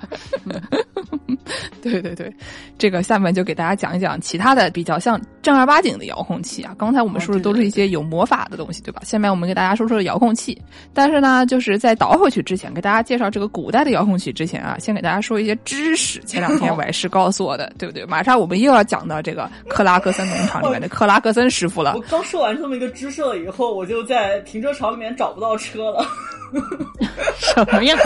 [1.83, 2.33] 对对对，
[2.79, 6.73] 这个下面就给大家讲一讲其他的比较像正儿八经的遥控器啊。
[6.79, 9.03] 刚才我们说的都是一些有魔法的东西，对吧？
[9.05, 10.57] 下面我们给大家说说遥控器。
[10.95, 16.21] 但是呢，就是在倒回去之前，给大家介绍这个古代的遥控器之前啊，先给大家说一些知识。
[16.25, 18.07] 前两天我也是告诉我的，对不对？
[18.07, 22.01] 马上我们又要讲到这个克拉克森农场里面的克拉克森师傅了我。
[22.03, 26.07] 刚说完这么一个知识了以后，我就在停车场里面找不到车了。
[27.39, 27.97] 什么呀？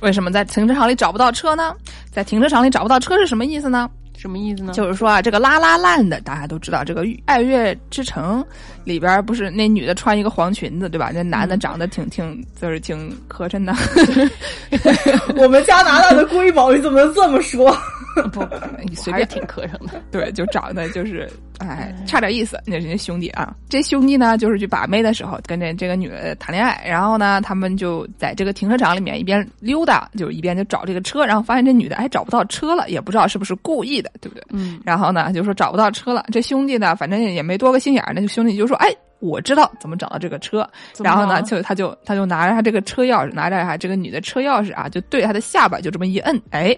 [0.00, 1.74] 为什么在停车场里找不到车呢？
[2.10, 3.88] 在停车场里找不到车是什么意思呢？
[4.16, 4.72] 什么意思呢？
[4.72, 8.42] 就是说啊，这个拉拉烂的，大家都知道，这个《爱乐之城》
[8.84, 11.12] 里边不是那女的穿一个黄裙子，对吧？
[11.14, 13.72] 那男的长得挺挺就是挺磕碜的，
[15.36, 17.70] 我们加拿大的瑰宝，你怎么能这么说？
[18.32, 18.44] 不，
[18.88, 20.02] 你随便挺磕碜的。
[20.10, 22.60] 对，就长得就是，哎，差点意思。
[22.66, 34.44] 那人家兄弟啊，这兄弟呢，就是去把妹的时候跟这这个女的谈恋爱，然后呢，他们就在这个停车场里面一边溜达，就一边就找这个车，然后发现这女的哎找不到车了，也不知道是不是故意的，对不对？
[34.50, 36.24] 嗯，然后呢，就说找不到车了。
[36.32, 40.68] 这兄弟呢，反正也没多个心眼儿，那就兄弟就说：“哎，我知道怎么找到这个车。”
[41.02, 46.76] 然后呢，就他就他就拿着他这个车钥匙，拿着他这个女的车钥匙啊，就对他的下巴就这么一摁，哎，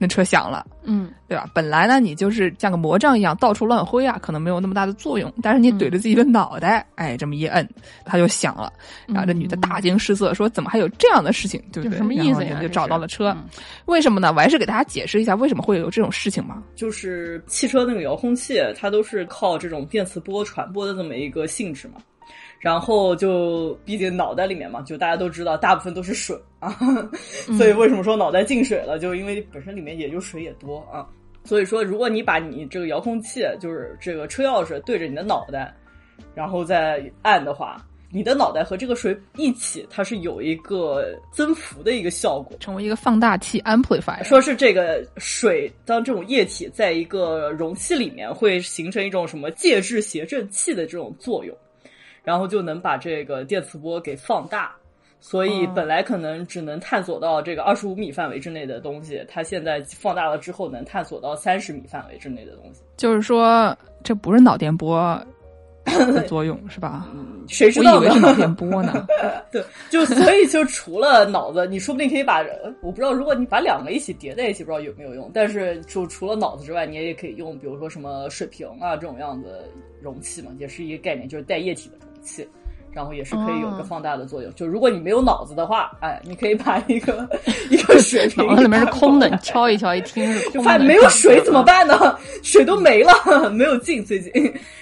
[0.00, 0.66] 那车响了。
[0.82, 1.46] 嗯，对吧？
[1.52, 5.30] 本来呢，你就是像个魔杖一样到处乱挥啊，可能没有那么大的作用。
[5.42, 7.68] 但是你怼着自己的脑袋，哎，这么一摁，
[8.06, 8.72] 它就响了。
[9.06, 11.62] 然后这女的大惊失色，说：“怎么还有这样的事情？
[11.70, 13.28] 对不对？”什么意思呀就找到了车。
[13.28, 13.44] 嗯
[13.84, 14.32] 为什么呢？
[14.34, 16.62] 我还是给大家解释一下为什么会有这种事情嘛。
[16.74, 21.94] 就是汽车那个遥控器，它都是靠这种电磁波传播的这么一个性质嘛。
[22.60, 26.76] 然后就毕竟脑袋里面嘛，就大家都知道，大部分都是水啊，
[27.58, 28.98] 所以为什么说脑袋进水了？
[28.98, 31.08] 就因为本身里面也就水也多啊。
[31.42, 35.74] 所以说，如果你把你这个遥控器，就是这个车钥匙对着你的脑袋，
[36.34, 42.54] 然后再按的话，你的脑袋和这个水一起，它是有一个增幅的一个效果。
[42.60, 44.22] 成为一个放大器 amplifier。
[44.22, 51.56] 说是这个水当这种液体在一个容器里面会形成一种什么介质谐振器的这种作用，
[52.22, 54.74] 然后就能把这个电磁波给放大。
[55.22, 62.80] 所以本来可能只能探索到这个二十五米范围之内的东西，它现在放大了之后能探索到三十米范围之内的东西。
[62.96, 64.98] 就是说，这不是脑电波
[65.84, 67.06] 的作用 是吧？
[67.48, 68.00] 谁知道呢？
[68.00, 69.06] 我以为是脑电波呢。
[69.52, 72.42] 对，就所以就除了脑子，你说不定可以把，
[72.80, 75.30] 我不知道，如果你把两个一起叠在一起，不知道有没有用。
[75.34, 82.48] 但是就除了脑子之外，你也可以用，比如说什么水瓶啊这种样子容器嘛，也是一个概念，就是带液体的容器。
[82.92, 84.52] 然后也是可以有一个放大的作用。
[84.56, 87.24] 就如果你没有脑子的话，哎，你可以把一个
[87.70, 90.78] 一个水瓶脑子里面是空的，你敲一敲一听是空的。
[90.80, 92.18] 没有水怎么办呢？
[92.42, 93.12] 水都没了，
[93.54, 94.32] 没有劲最近，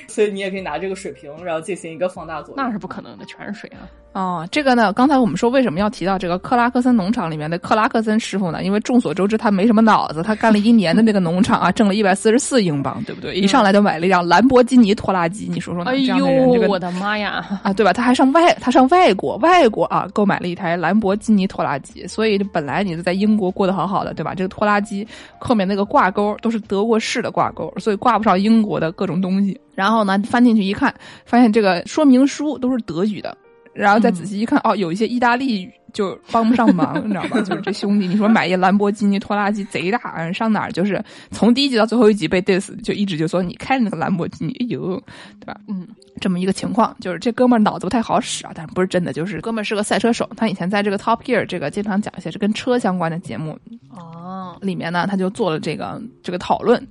[0.08, 2.56] 所以你也可以拿这个水瓶，然后进行一个放大作用。
[2.56, 3.86] 那是不可能的，全是水啊！
[4.14, 8.64] 哦，这个呢，刚才我们说为什么要提到这个克拉克森农场里面的克拉克森师傅呢？
[8.64, 13.34] 因为众所周知，他没什么脑子，他干了一年的那个农场啊，挣了一百四十四英镑，对不对？
[13.34, 15.90] 一上来就买了一辆兰博基尼拖拉机，你说说呢？
[15.90, 16.26] 哎呦，
[16.66, 17.60] 我的妈呀！
[17.62, 17.92] 啊，对吧？
[17.92, 22.06] 他还上外，他上外国，外国啊，购买了一台兰博基尼拖拉机。
[22.06, 24.34] 所以本来你是在英国过得好好的，对吧？
[24.34, 25.06] 这个拖拉机
[25.38, 29.60] 后面那个挂钩都是德国式的挂钩，所以挂不上英国的各种东西。
[29.78, 30.92] 然后呢，翻进去一看，
[31.24, 33.38] 发现这个说明书都是德语的。
[33.72, 37.40] 然后再仔细一看，哦，有一些意大利语就帮不上忙， 你知道吧？
[37.42, 45.00] 就是这兄弟，你说买一兰博基尼拖拉机贼大，上哪儿就是从第一集到最后一集被 diss，就一直就说你开的那个兰博基尼，哎呦，
[45.38, 45.56] 对吧？
[45.68, 45.86] 嗯，
[46.20, 53.56] 这么一个情况，就是这哥们儿脑子不太好使啊，但是不是真的，就是哥们儿是个赛车手，他以前在这个 Top Gear 这个经常讲一些是跟车相关的节目
[53.90, 56.84] 哦，里面呢他就做了这个这个讨论，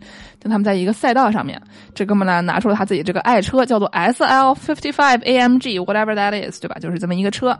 [0.47, 1.61] 就他们在一个赛道上面，
[1.93, 6.77] 这哥们呢拿出了他自己这个爱车，叫做 S L Fifty Five A M G whatever that is，对吧？
[6.79, 7.57] 就是这么一个车，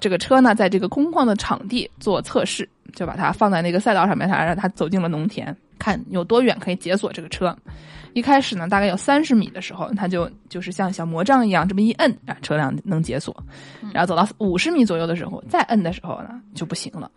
[0.00, 7.54] 这个车呢在这个空旷的场地做测试，就把它放在那个赛道上面，他让他走进了农田，看有多远可以解锁这个车。
[8.14, 13.34] 一开始呢，大概有三十米的时候，他就就是像小魔杖一样这么一摁啊，车辆能解锁。
[13.92, 17.10] 然后走到五十米左右的时候，再摁的时候呢，就不行了。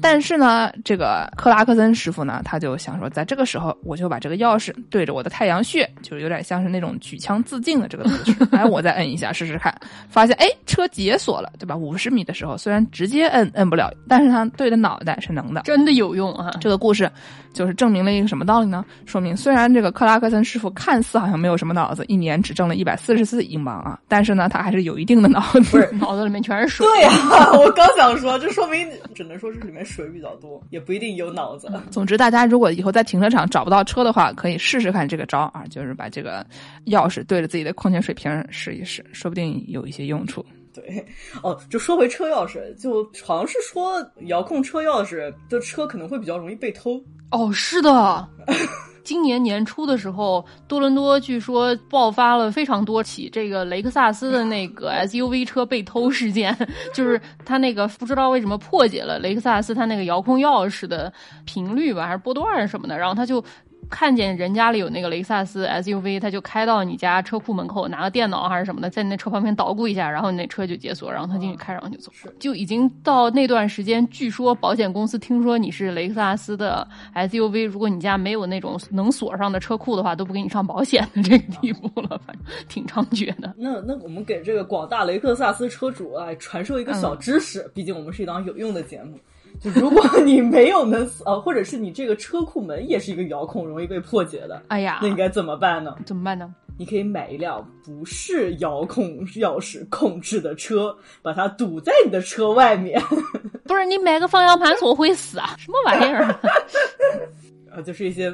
[0.00, 8.48] 但是呢，这个克拉克森师傅呢，他就想说，在这个时候，我就把这个钥匙对着我的太阳穴，就是有点像是那种举枪自尽的这个姿势。
[8.52, 9.74] 哎，我再摁一下试试看，
[10.08, 11.74] 发现哎，车解锁了，对吧？
[11.74, 16.52] 五十米的时候，虽然直接摁摁不了，但是他对着脑袋是能的，真的有用啊！
[16.60, 17.10] 这个故事
[17.52, 18.84] 就是证明了一个什么道理呢？
[19.06, 26.86] 说明虽然这个克拉克森师傅看似好像没有什么脑子，一年只挣了一百四十四英镑啊，但是呢，他还是有一定的脑子，不是脑子里面全是水。
[26.86, 27.10] 对呀，
[27.58, 31.68] 我刚想说，这说明只能说是里面水比较多，也不一定有脑子。
[31.90, 36.46] 总之，大家如果以后在停车场找不到车的话，可以试试看这个招啊，就是把这个
[36.86, 40.44] 钥匙对着自己的矿泉水瓶试一试，说不定有一些用处。
[40.74, 41.06] 对，
[41.42, 47.00] 哦，就说回车钥匙，就好像是说遥控车钥匙的车可能会比较容易被偷。
[47.30, 48.28] 哦，是的。
[49.04, 56.56] 今年年初的时候，多伦多据说爆发了非常多起这个雷克萨斯的那个 SUV 车被偷事件，
[56.94, 61.12] 就是他那个不知道为什么破解了雷克萨斯他那个遥控钥匙的
[61.44, 63.44] 频率吧，还是波段什么的，然后他就。
[63.90, 72.10] 看见人家里有那个雷克萨斯 SUV，他就开到你家车库门口，拿个电脑还是什么的，在那车旁边捣鼓一下，然后你那车就解锁，然后他进去开，然后就走。
[72.38, 83.54] 就已经到那段时间，据说保险公司听说你是雷克萨斯的 SUV，如果你家没有那种能锁上的车库的话，都不给你上保险的这个地步了，反正挺猖獗的。
[83.56, 89.18] 那那我们给这个广大雷克萨斯车主啊传授一个小知识，毕竟我们是一档有用的节目。
[89.60, 95.96] 就如果你没有能呃，或者是你这个车库门也是一个遥控，容易被破解的，哎呀，那应该怎么办呢？
[96.04, 96.52] 怎么办呢？
[96.76, 103.00] 你可以买一辆不是遥控钥匙控制的车，把它堵在你的车外面。
[103.64, 105.54] 不是你买个方向盘锁会死啊？
[105.56, 106.24] 什么玩意儿？
[107.72, 108.32] 啊，就是一些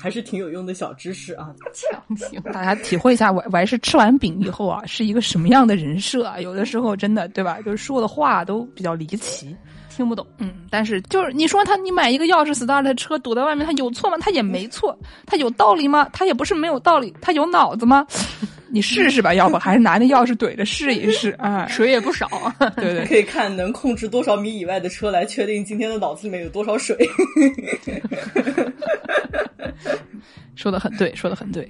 [0.00, 1.54] 还是挺有用的小知识啊。
[1.74, 6.40] 强行大家体会一下，我我还是吃完饼以后啊，是一个什么样的人设啊？
[6.40, 7.60] 有的时候真的对吧？
[7.60, 9.54] 就是说的话都比较离奇。
[9.96, 14.16] 听不懂，嗯，但是就是你说他，你买一个钥匙 start 的车堵在外面，他有错吗？
[14.20, 16.08] 他也没错， 他有道理吗？
[16.12, 18.06] 他也不是没有道理，他有脑子吗？
[18.74, 22.26] 你试试吧，要不还是拿那钥匙怼着试一试啊， 水也不少，
[22.76, 26.96] 对对，可以看能控制多少米以外的车来确定今天的脑子里面有多少水。
[30.56, 31.68] 说的很对，说的很对。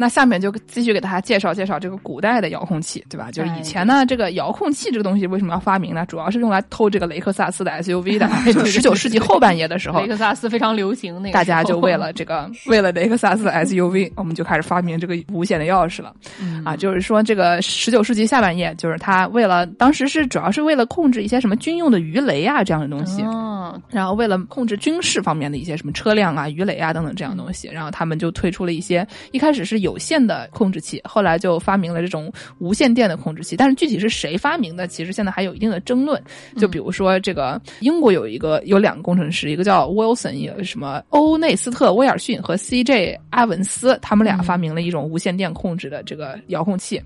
[0.00, 3.30] 那下面就继续给大家介绍介绍这个古代的遥控器，对吧？
[3.30, 6.06] 就是以前呢，这个遥控器这个东西为什么要发明呢？
[6.06, 8.26] 主要是用来偷这个雷克萨斯的 SUV 的。
[8.50, 16.14] 就是十九世纪后半叶的时候，雷克萨斯非常流行，那个大家就为了这个，为了雷克萨斯的 SUV， 我们就开始发明这个无线的钥匙了。
[16.64, 23.22] 啊，就是说这个十九世纪下半叶，就是他为了当时是主要是为了控制一些什么军用的鱼雷啊这样的东西，
[23.90, 33.56] 然后为了控制军事方面的一些什么车辆啊、鱼雷啊等等这样东西，然后他们就推出了一些一开始是有线的控制器，后来就发明了这种无线电的控制器。
[33.56, 36.22] 但是具体是谁发明的，其实现在还有一定的争论。
[36.56, 43.18] 就比如说这个英国有一个有两个工程师，一个叫 Wilson，有什么欧内斯特威尔逊和 C.J.
[43.30, 47.00] 阿文斯，他们俩发明了一种无线电控制的这个遥控器。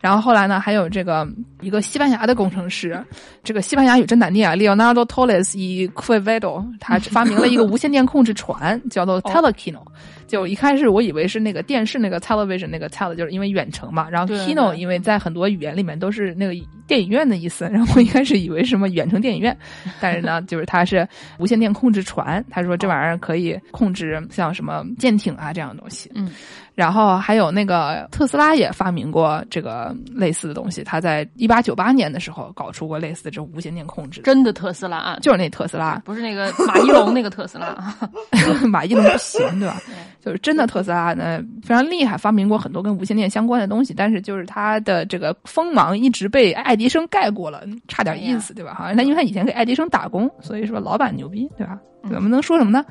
[0.00, 1.26] 然后后来呢，还有这个
[1.60, 3.02] 一个西班牙的工程师，
[3.42, 9.82] 这个西班牙语真难念啊，Leonardo Torres y Quevedo，他发明了一个无线电控制船，叫做 Telekino。
[10.26, 14.10] 就一开始我以为是那个电视那个 television 那个 tele，就是因为远程嘛。
[14.10, 16.52] 然后 kino 因为在很多语言里面都是那个
[16.86, 19.56] 电影院的意思，然后我一开始以为什么远程电影院，
[20.00, 22.44] 但是呢，就是它是无线电控制船。
[22.50, 26.12] 他说这玩意儿可以控制像什么舰艇啊这样的东西。
[26.14, 26.30] 嗯。
[26.78, 34.20] 然后还有那个特斯拉也发明过这个类似的东西，他在一八九八年的时候搞出过类似的这种无线电控制。
[34.20, 37.74] 真的特斯拉啊，就是那特斯拉，不是那个马一龙那个特斯拉。
[38.70, 39.82] 马一龙不行，对吧？
[40.24, 48.74] 就是真的特斯拉呢，非常厉害，发明过很多跟无线电相关的东西，但是就是他的这个锋芒一直被爱迪生盖过了，差点意思，对吧？
[48.78, 51.76] 好像他因为他以前给爱迪生打工，所以说老板牛逼，对吧？
[52.04, 52.84] 我们能说什么呢？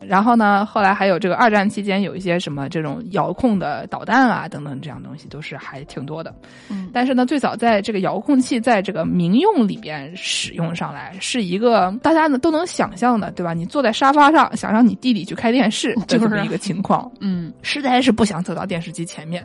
[0.00, 6.34] 然后呢，后来还有这个二战期间有一些什么这种遥控的导弹啊等等这样东西都是还挺多的。
[6.70, 13.52] 嗯，但是呢，最早在这个遥控器在这个民用里边使用上来，是一个大家呢都能想象的，对吧？
[13.52, 17.10] 你坐在沙发上想让你弟弟去开电视，就 这么一个情况。
[17.20, 19.44] 嗯，实在是不想走到电视机前面。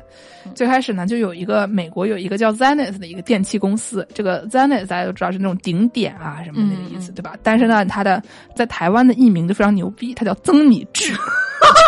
[0.54, 7.36] 最开始呢，就有一个美国有一个叫 Zenith 的一个电器公司，这个 Zenith 大家都知道是那种顶点啊什么那个意思，对吧？
[7.42, 8.22] 但是呢，它的
[8.56, 11.14] 在台湾的译名就非常牛逼，它叫增 你智，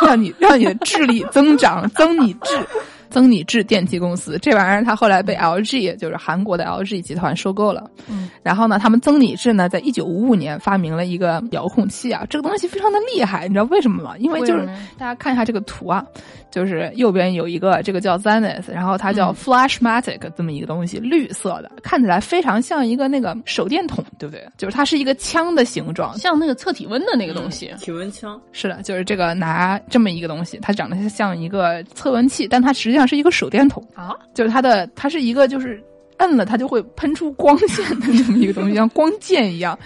[0.06, 2.58] 让你让你的智力增长， 增你智。
[3.10, 7.90] 增你智电器公司这玩意儿，它后来被 LG，就是韩国的 LG 集团收购了。
[8.10, 14.14] 嗯，然后呢，他们增你智呢，在一九五五年发明了一个遥控器啊，这个东西非常的厉害，你知道为什么吗？
[14.20, 14.66] 因为就是
[14.98, 16.04] 大家看一下这个图啊，
[16.50, 24.48] 就是右边有一个这个叫 Zenith，然后它叫 Flashmatic 这么一个东西，绿色的，看起来非常像一个那个手电筒，对不对？
[24.58, 28.40] 就是它是一个枪的形状，像那个测体温的那个东西，体温枪。
[28.52, 35.84] 是的，就是这个拿这么一个东西，它长得像一个测温器，但它实际上是一个手电筒啊，就是它的，它是一个就是
[36.18, 39.78] 摁了它就会喷出光线的这么一个东西，像光剑一样。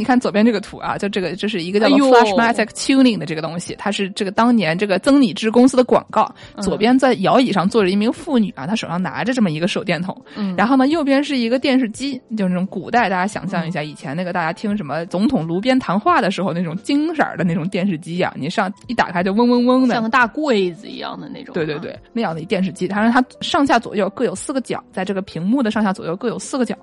[0.00, 6.34] 你看左边这个图啊，就这个这是一个叫做 Flashmatic Tuning 的这个东西，它是这个当年这个曾拟之公司的广告。
[6.62, 10.16] 左边在摇椅上坐着一名妇女啊，她手上拿着这么一个手电筒。
[10.36, 21.52] 嗯，然后呢，右边是一个电视机，就是那种古代大家想象一下，以前那个大家听什么总统炉边谈话的时候那种金色的那种电视机啊，你上一打开就嗡嗡嗡的，像个大柜子一样的那种。
[21.52, 26.74] 对对对，那样的一电视机，它说它上下左右各有四个角，在这个屏幕的上下左右各有四个角。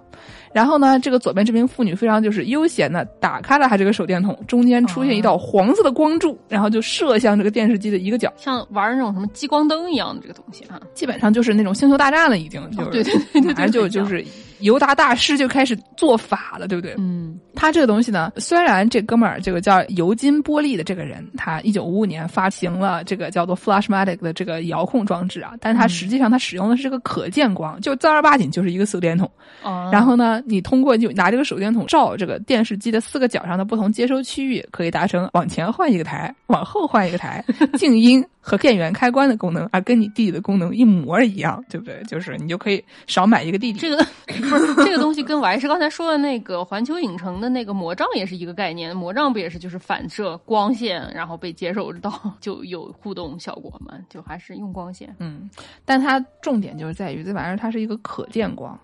[0.53, 14.23] 然后呢，这个左边这名妇女非常就是悠闲的打开了她这个手电筒，中间出现一道黄色的光柱，然后就射向这个电视机的一个角，像玩那种什么激光灯一样的这个东西啊，基本上就是那种星球大战了，已经就是对对对，反正就就是
[14.59, 16.95] 尤达大师就开始做法了，对不对？
[16.97, 29.29] 嗯，他这个东西呢，虽然这哥们儿这个叫尤金波利的这个人，他一九五五年发行了这个叫做 Flashmatic 的这个遥控装置啊，但是他实际上他使用的是这个可见光，就正儿八经就是一个手电筒。
[29.63, 37.43] 哦， 然后呢，你通过就拿这个手电筒照这个电视机的四个角上的不同接收区域，可以达成往前换一个台，往后换一个台，
[37.77, 42.01] 静音和电源开关的功能啊，跟你弟弟的功能一模一样，对不对？
[42.07, 43.79] 就是你就可以少买一个弟弟。
[43.79, 44.05] 这个
[44.49, 48.95] 不是 这个东西，跟我还是刚才说的那个环球影城的那个魔杖也是一个概念。
[48.95, 53.93] 魔杖不也是就是反射光线，然后被接收到就有互动效果嘛？
[54.09, 55.15] 就还是用光线。
[55.19, 55.49] 嗯，
[55.85, 58.77] 但它重点就是在于这玩意儿它是一个可见光。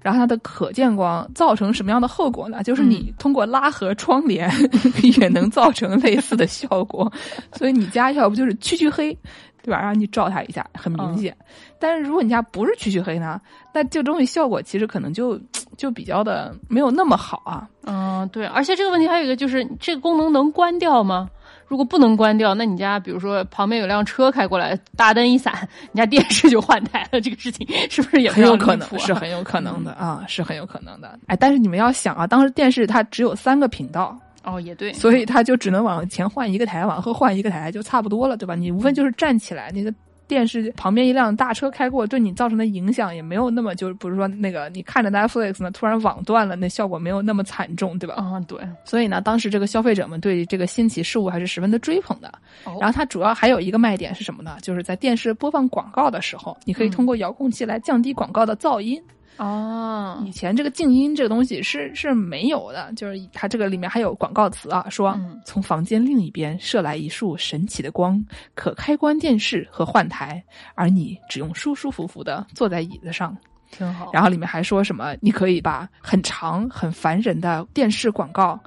[0.00, 2.62] 然后它的可见光造成什么样的后果呢？
[2.62, 4.50] 就是你通过拉合窗帘
[5.18, 7.10] 也能造成类似的效果，
[7.56, 9.16] 所以你家要不就是黢黢黑，
[9.64, 9.80] 对吧？
[9.80, 11.34] 让你照它一下，很明显。
[11.78, 13.40] 但是如果你家不是黢黢黑呢，
[13.72, 15.40] 那这东西效果其实可能就
[15.78, 17.66] 就比较的没有那么好啊。
[17.86, 18.44] 嗯，对。
[18.46, 21.28] 而且这个问题还有一个就是，这个功能能关掉吗？
[21.66, 28.86] 如果不能关掉，那你家比如说旁边有辆车开过来，大灯一闪，你家电视就换台了，这个事情是不是也很有可能？
[28.98, 31.18] 是很有可能的啊，是很有可能的。
[31.26, 38.54] 哎，但是你们要想啊，当时电视它只有三个频道，哦，也对，所以它就只能往前换一个台，往后换一个台，就差不多了，对吧？
[38.54, 39.92] 你无非就是站起来，那个。
[40.26, 48.14] 电视旁边一辆大车开过，对你造成的影响也没有那么，就是不是说那个你看着 Netflix 呢，突然网断了，那效果没有那么惨重，对吧？
[48.14, 52.28] 啊，对，所以呢，当时这个消费者们对这个新奇事物还是十分的追捧的。
[52.64, 54.56] 哦然后它主要还有一个卖点是什么呢？
[54.62, 58.98] 就是在电视播放广告的时候，你可以通过遥控器来降低广告的噪音。
[59.36, 68.22] 哦以前这个静音这个东西是是没有的，就是它这个里面还有广告词啊，说嗯从房间另一边射来一束神奇的光，
[68.54, 70.42] 可开关电视和换台，
[70.74, 73.36] 而你只用舒舒服服的坐在椅子上。
[73.70, 74.10] 挺好。
[74.12, 78.58] 然后里面还说什么，你可以把很长很烦人的电视广告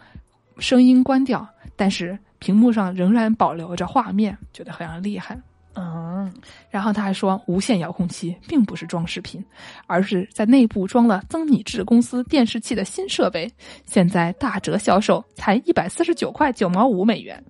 [0.59, 1.47] 声音关掉，
[1.77, 5.39] 但是屏幕上仍然保留着画面，觉得非常厉害。
[5.79, 6.33] 嗯，
[6.71, 9.45] 然后他还说，无线遥控器并不是装饰品，
[9.85, 13.47] 而是在内部装了曾米制公司电视器的新设备，
[13.85, 17.43] 现在大折销售，才一百四十九块九毛五美元，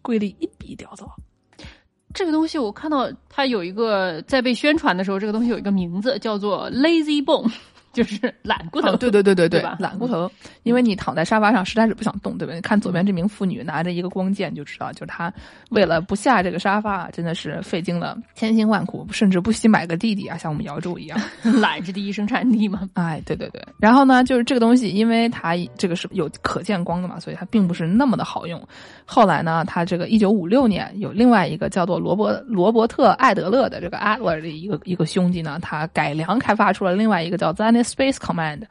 [0.00, 1.06] 贵丽一笔叼走。
[2.14, 7.52] 这个东西我看到它有一个在被宣传的时候，这个东西有一个名字叫做 Lazy Bone，
[7.96, 8.88] 就是懒骨头。
[8.90, 10.30] 哦，对 对对对对吧懒骨头，
[10.64, 15.32] 因为你躺在沙发上实在是不想动，对不对看左边这名妇女拿着一个光剑，就知道，就是她
[15.70, 21.18] 为了不下这个沙发，真的是费尽了千辛万苦，甚至不惜买个弟弟啊，像我们姚柱一样。
[21.42, 22.88] 懒是第一生产力嘛。
[22.92, 23.64] 哎，对对对。
[23.78, 28.62] 然后呢，就是这个东西，因为它这个是有可见光的嘛，所以它并不是那么的好用。
[29.06, 37.52] 后来呢，它这个一九五六年有另外一个叫做罗伯罗伯特艾德勒的这个 Adler 的一个一个兄弟呢，他改良开发出了另外一个叫
[37.86, 38.62] Space Command，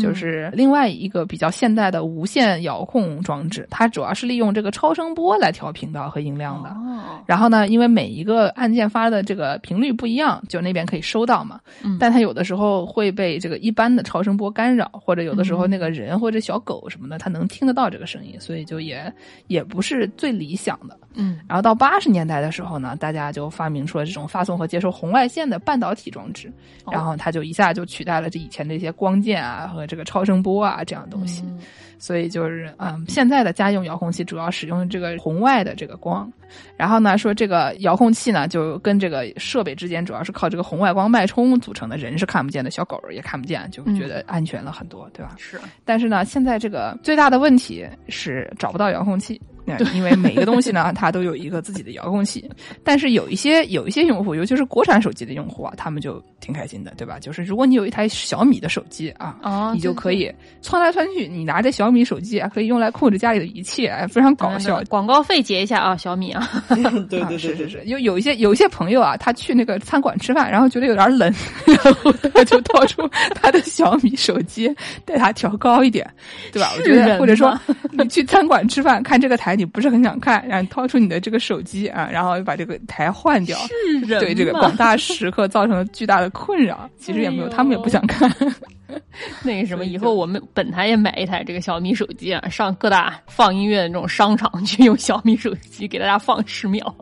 [0.00, 3.66] 就是另外一个比较现代的无线遥控装置。
[3.70, 6.68] 它主要是利用这个超声波来调频道和音量的。
[6.70, 11.60] 哦，然后呢，因为每一个按键发的这个频率不一样，就那边可以收到嘛。
[11.82, 19.12] 嗯但它有的时候会被这个一般的超声波干扰，或者有的时嗯候那个人或者小狗什么的，它能听得到这个声音，所以就也
[19.46, 20.98] 也不是最理想的。
[21.14, 26.52] 嗯然后到八十年代的时候呢，大家就发明出了这种发送和接收红外线的半导体装置，
[26.84, 31.42] 哦然后它就一下就取代了这以前这些光剑啊和这个超声波啊这样的东西。
[31.46, 31.58] 嗯
[31.96, 36.30] 所以就是嗯，现在的家用遥控器主要使用这个红外的这个光，
[36.76, 45.34] 然后呢说这个遥控器呢就跟这个设备之间主要是靠这个红外光脉冲组成的，人是看不见的，小狗也看不见，就觉得安全了很多，对吧？
[45.38, 49.40] 是但是呢，现在这个最大的问题是找不到遥控器。
[49.64, 52.48] 那因为每一个东西呢，它都有一个自己的遥控器，
[52.82, 57.18] 但是有一些有一些用户，尤其是国产手机的用户啊，他们就挺开心的，对吧？
[57.18, 64.82] 就是如果你有一台小米的手机啊，哦你就可以窜来窜去，你拿着小米手机啊，可以用来控制家里的一切，哎非常搞笑。
[64.88, 71.32] 广告费结一下啊，小米啊， 啊对对对对是是是，有有一些有一些朋友啊，他去那个餐馆吃饭，然后觉得有点冷，
[71.64, 74.72] 然后他就掏出他的小米手机，
[75.06, 76.06] 带他调高一点，
[76.52, 76.70] 对吧？
[76.76, 77.58] 我觉是人得或者说
[77.92, 86.88] 你去餐馆吃饭看这个台，你不是很想看，然后掏出你的这个手机啊，然后把这个台换掉，是人对这个广大食客造成了巨大的困扰。
[86.96, 88.30] 其实也没有，哎他们也不想看。
[89.42, 96.94] 那个什么，以后我们本台也买一台这个小米手机啊，上各大放音乐的那种商场去用小米手机给大家放十秒，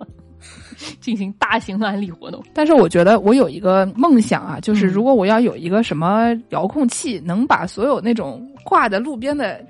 [1.00, 2.42] 进行大型案例活动。
[2.54, 9.64] 但是我觉得我有一个梦想啊，就是嗯如果我要有一个什么遥控器，能把所有那种挂在路边的。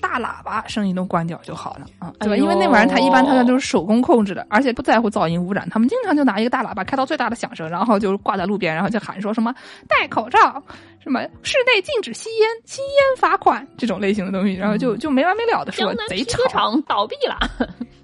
[0.00, 2.34] 大喇叭声音都关掉就好了啊，对吧？
[2.34, 5.68] 哎因为那玩意儿它一般它那都是手工控制的，而且不在乎噪音污染。
[5.70, 9.54] 他们经常就拿一个大喇叭开到最大的响声，然后就挂在路边，然后就喊说什么
[9.88, 10.62] 戴口罩，
[11.02, 16.48] 什么室内禁止吸烟，吸烟罚款这种类型的东西，然后就就没完没了的说贼江南皮革吵。
[16.48, 17.38] 厂倒闭了，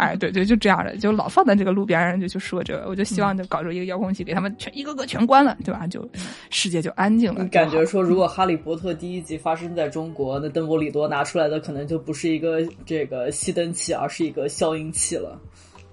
[0.03, 5.87] 哎，对对，就这样的，就老放在这个路边上就就说这个，我就希望就搞出一个遥控器，给他们全一个个全关了，对吧？
[5.87, 6.07] 就
[6.51, 7.43] 世界就安静了。
[7.43, 15.41] 你感觉说，如果《哈利波特》第一集发生在中国，那邓布利多拿出来的可能就不是一个这个熄灯器，而是一个消音器了。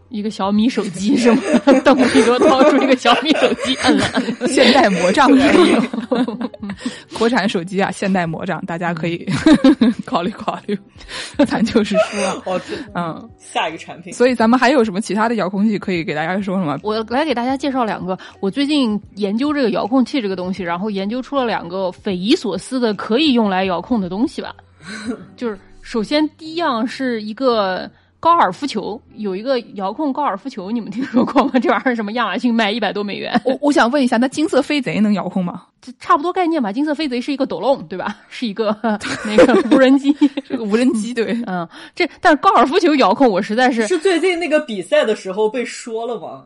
[0.09, 1.41] 一个小米手机是吗？
[1.85, 4.47] 邓布利多掏出一个小米手机，摁了摁。
[4.47, 5.29] 现代魔杖
[7.17, 9.25] 国产手机啊，现代魔杖，大家可以
[10.05, 10.77] 考虑考虑。
[11.45, 12.61] 咱就是说，哦，
[12.95, 16.79] 嗯，下一个产品，所以咱们还有什么其他的遥控器可以给大家说吗？
[16.83, 24.55] 我来给大家介绍两个，我最近研究这个遥控器这个东西，然后研究出了两个匪夷所思的可以用来遥控的东西吧。
[25.35, 27.89] 就是首先第一样是一个
[28.19, 31.53] 高尔夫球，有一个遥控高尔夫球，你们听说过吗？
[31.61, 35.63] 这玩意儿什么亚马逊卖一百多美元，我我想问一下，那金色飞贼能遥控吗？
[35.81, 36.73] 这差不多概念吧。
[36.73, 38.17] 金色飞贼是一个斗笼，对吧？
[38.27, 38.75] 是一个
[39.25, 40.13] 那个无人机。
[40.45, 41.65] 这个无人机对，嗯，
[41.95, 46.43] 这但是高尔夫球遥控我实在是是最近那个比赛的时候被说了吗？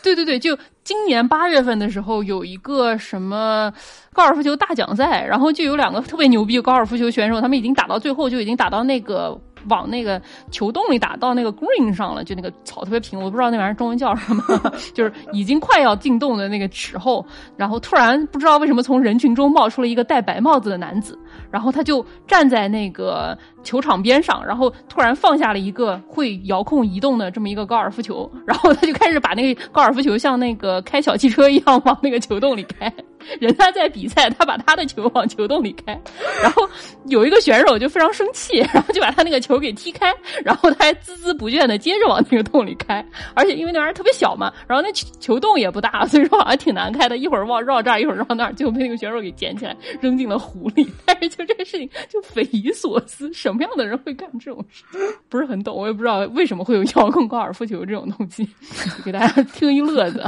[0.00, 3.72] 对对对，就今年八月份的时候有一个什么
[4.12, 9.36] 高尔夫球大奖赛，然后就有两个特别牛逼的高尔夫球选手，他们已经打到最后，就已经打到那个
[9.68, 14.42] 往那个球洞里打到那个 green 上了，就那个草特别平，我不知道那玩意儿中文叫什么，
[14.94, 17.24] 就是已经快要进洞的那个时候，
[17.56, 21.18] 然后突然不知道为什么从人群中冒出了一个戴白帽子的男子，
[21.50, 32.92] 然后他就站在那个球场边上，然后突然放下了一个会遥控移动的这么一个高尔夫球，然后他就开始把那个高尔夫球像那个开小汽车一样往那个球洞里开。
[33.40, 35.98] 人家在比赛，他把他的球往球洞里开，
[36.42, 36.68] 然后
[37.06, 40.14] 有一个选手就非常生气，然后就把他那个球给踢开，
[40.44, 43.04] 然后他还孜孜不倦的接着往那个洞里开，
[43.34, 50.86] 而且因为那玩意儿特别小嘛，然后那球洞也不大，所以说好像挺难开的，一会儿往绕这儿，一会儿绕那儿，就被那个选手给捡起来扔进了湖里。
[51.04, 54.84] 但是就这个事情就匪夷所思，什么样的人会干这种事？
[55.28, 58.48] 不是很懂，我也不知道为什么会有遥控高尔夫球这种东西，
[59.04, 60.24] 给大家听一乐子。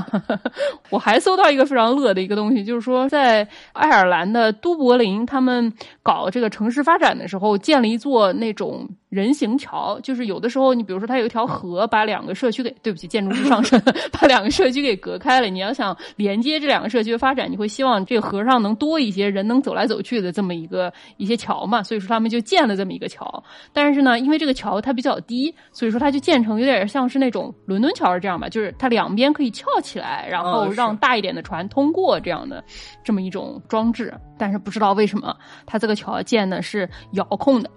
[0.90, 2.79] 我还搜到一个非常乐的一个东西，就是。
[2.80, 5.72] 说在爱尔兰的都柏林，他们
[6.02, 8.88] 搞这个城市发展的时候，建了一座那种。
[9.10, 13.78] 人行桥就是有的时候，你比如说它有一条河，把两个社区给对不起，建筑师上身，
[14.12, 15.48] 把两个社区给隔开了。
[15.48, 21.82] 你要想连接这两个社区的发展，你会希望这个河上能多一些人能走来走去的这么一个一些桥嘛？
[21.82, 23.42] 所以说他们就建了这么一个桥。
[23.72, 32.62] 但是呢，因为这个桥它比较低，所以说它就建成有点像是那种伦敦桥是这样吧，就是它两边可以翘起来，然后让大一点的船通过这样的
[33.02, 34.14] 这么一种装置。
[34.38, 35.36] 但是不知道为什么
[35.66, 37.68] 它这个桥建的是遥控的。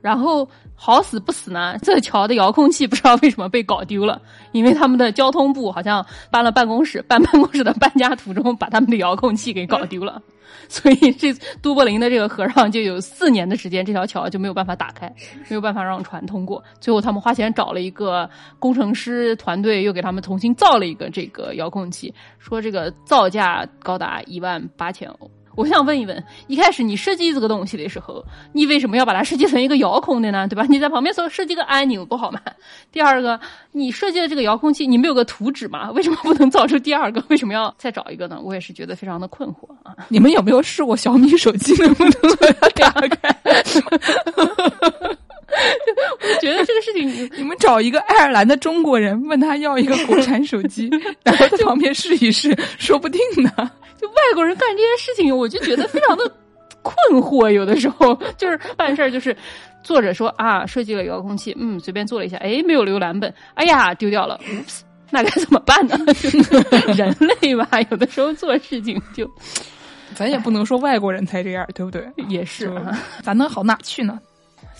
[0.00, 4.20] 然后好死不死呢，这桥的遥控器不知道为什么被搞丢了，
[4.52, 10.22] 因为他们的交通部好像搬了办公室， 搬办公室的搬家途中把他们的遥控器给搞丢了，
[10.68, 15.12] 所以这都柏林的这个河上就有四年的时间，这条桥就没有办法打开，
[15.48, 16.62] 没有办法让船通过。
[16.80, 18.28] 最后他们花钱找了一个
[18.60, 25.28] 工程师团队，又给他们重新造了一个这个遥控器，说这个造价高达一万八千欧。
[25.58, 30.46] 我想问一问，一开始你设计这个东西的时候，你为什么要把它设计成一个遥控的呢？
[30.46, 30.64] 对吧？
[30.70, 32.40] 你在旁边说设计个按钮不好吗？
[32.92, 33.40] 第二个，
[33.72, 35.90] 你设计的这个遥控器，你没有个图纸吗？
[35.90, 37.20] 为什么不能造出第二个？
[37.26, 38.38] 为什么要再找一个呢？
[38.40, 39.96] 我也是觉得非常的困惑啊！
[40.06, 43.36] 你们有没有试过小米手机能不能把它打开？
[46.20, 50.88] 我觉得这个事情，你 你们找一个爱尔兰的中国人，问他要一个国产手机，
[51.24, 53.50] 然后在旁边试一试，说不定呢。
[54.00, 56.30] 就外国人干这件事情，我就觉得非常的
[56.82, 57.50] 困惑。
[57.50, 59.36] 有的时候就是办事儿，就是
[59.82, 64.38] 作者说啊，设计了遥控器，嗯，随便做了一下，哎，没有浏览本，哎呀，丢掉了，
[65.10, 65.96] 那该怎么办呢？
[66.96, 69.28] 人类吧，有的时候做事情就，
[70.14, 72.06] 咱也不能说外国人才这样，对不对？
[72.28, 72.70] 也是，
[73.22, 74.20] 咱能好哪去呢？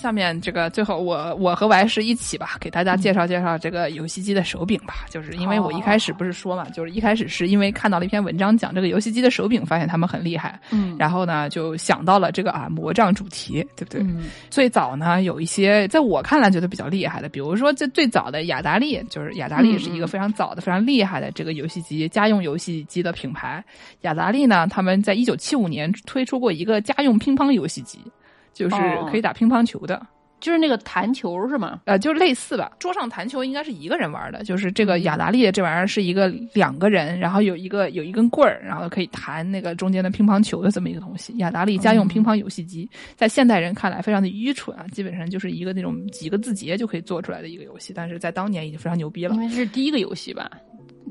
[0.01, 5.05] 下面这个最后，我我和白是一起吧，给大家介绍介绍这个游戏机的手柄吧。
[5.11, 14.07] 就是因为我一开始不是说嘛，就是一开始是因为看到了一篇文章讲这个游戏机的手柄，发现他们很厉害，嗯，然后呢就想到了这个啊魔杖主题，对不对？
[14.51, 23.65] 最早呢有一些在我看来觉得比较厉害的，比如说这最早的雅达利，就是雅达利是一个非常早的、非常厉害的这个游戏机家用游戏机的品牌。
[24.03, 27.99] 雅达利呢，他们在一九七五年推出过一个家用乒乓游戏机。
[28.59, 28.77] 就是
[29.09, 30.05] 可以打乒乓球的，
[30.41, 31.81] 就是那个弹球是吗？
[31.85, 32.73] 呃，就类似吧。
[32.81, 41.33] 桌上弹球应该是一个人玩的，就是这个雅达利这玩意儿是一个两个人，然后有一个有一根棍儿，然后可以弹那个中间的乒乓球的这么一个东西。
[41.37, 49.35] 雅达利家用乒乓游戏机，在现代人看来非常的愚蠢啊，基本上就是一个那种几个字节就可以做出来的一个游戏，但是在当年已经非常牛逼了。
[49.35, 50.51] 因为是第一个游戏吧，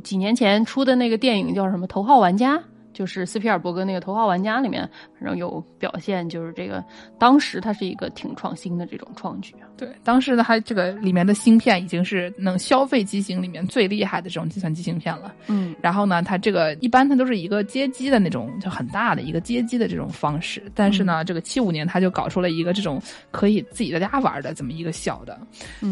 [0.04, 2.58] 几年前出的那个电影叫什么《头号玩家》。
[2.98, 4.90] 就是斯皮尔伯格那个《头号玩家》里面，
[5.20, 6.84] 反正有表现，就是这个
[7.20, 9.54] 当时它是一个挺创新的这种创举。
[9.78, 15.32] 对，当时呢，它这个里面的芯片已经是能消费机型里面最厉害的这种计算机芯片了。
[15.46, 20.64] 嗯，然后呢，它这个一般它都是一个街机的那种，就很大的一个街机的这种方式。
[20.74, 25.40] 但是呢，这个七五年它就搞出了一个这种可以自己在家玩的这么一个小的，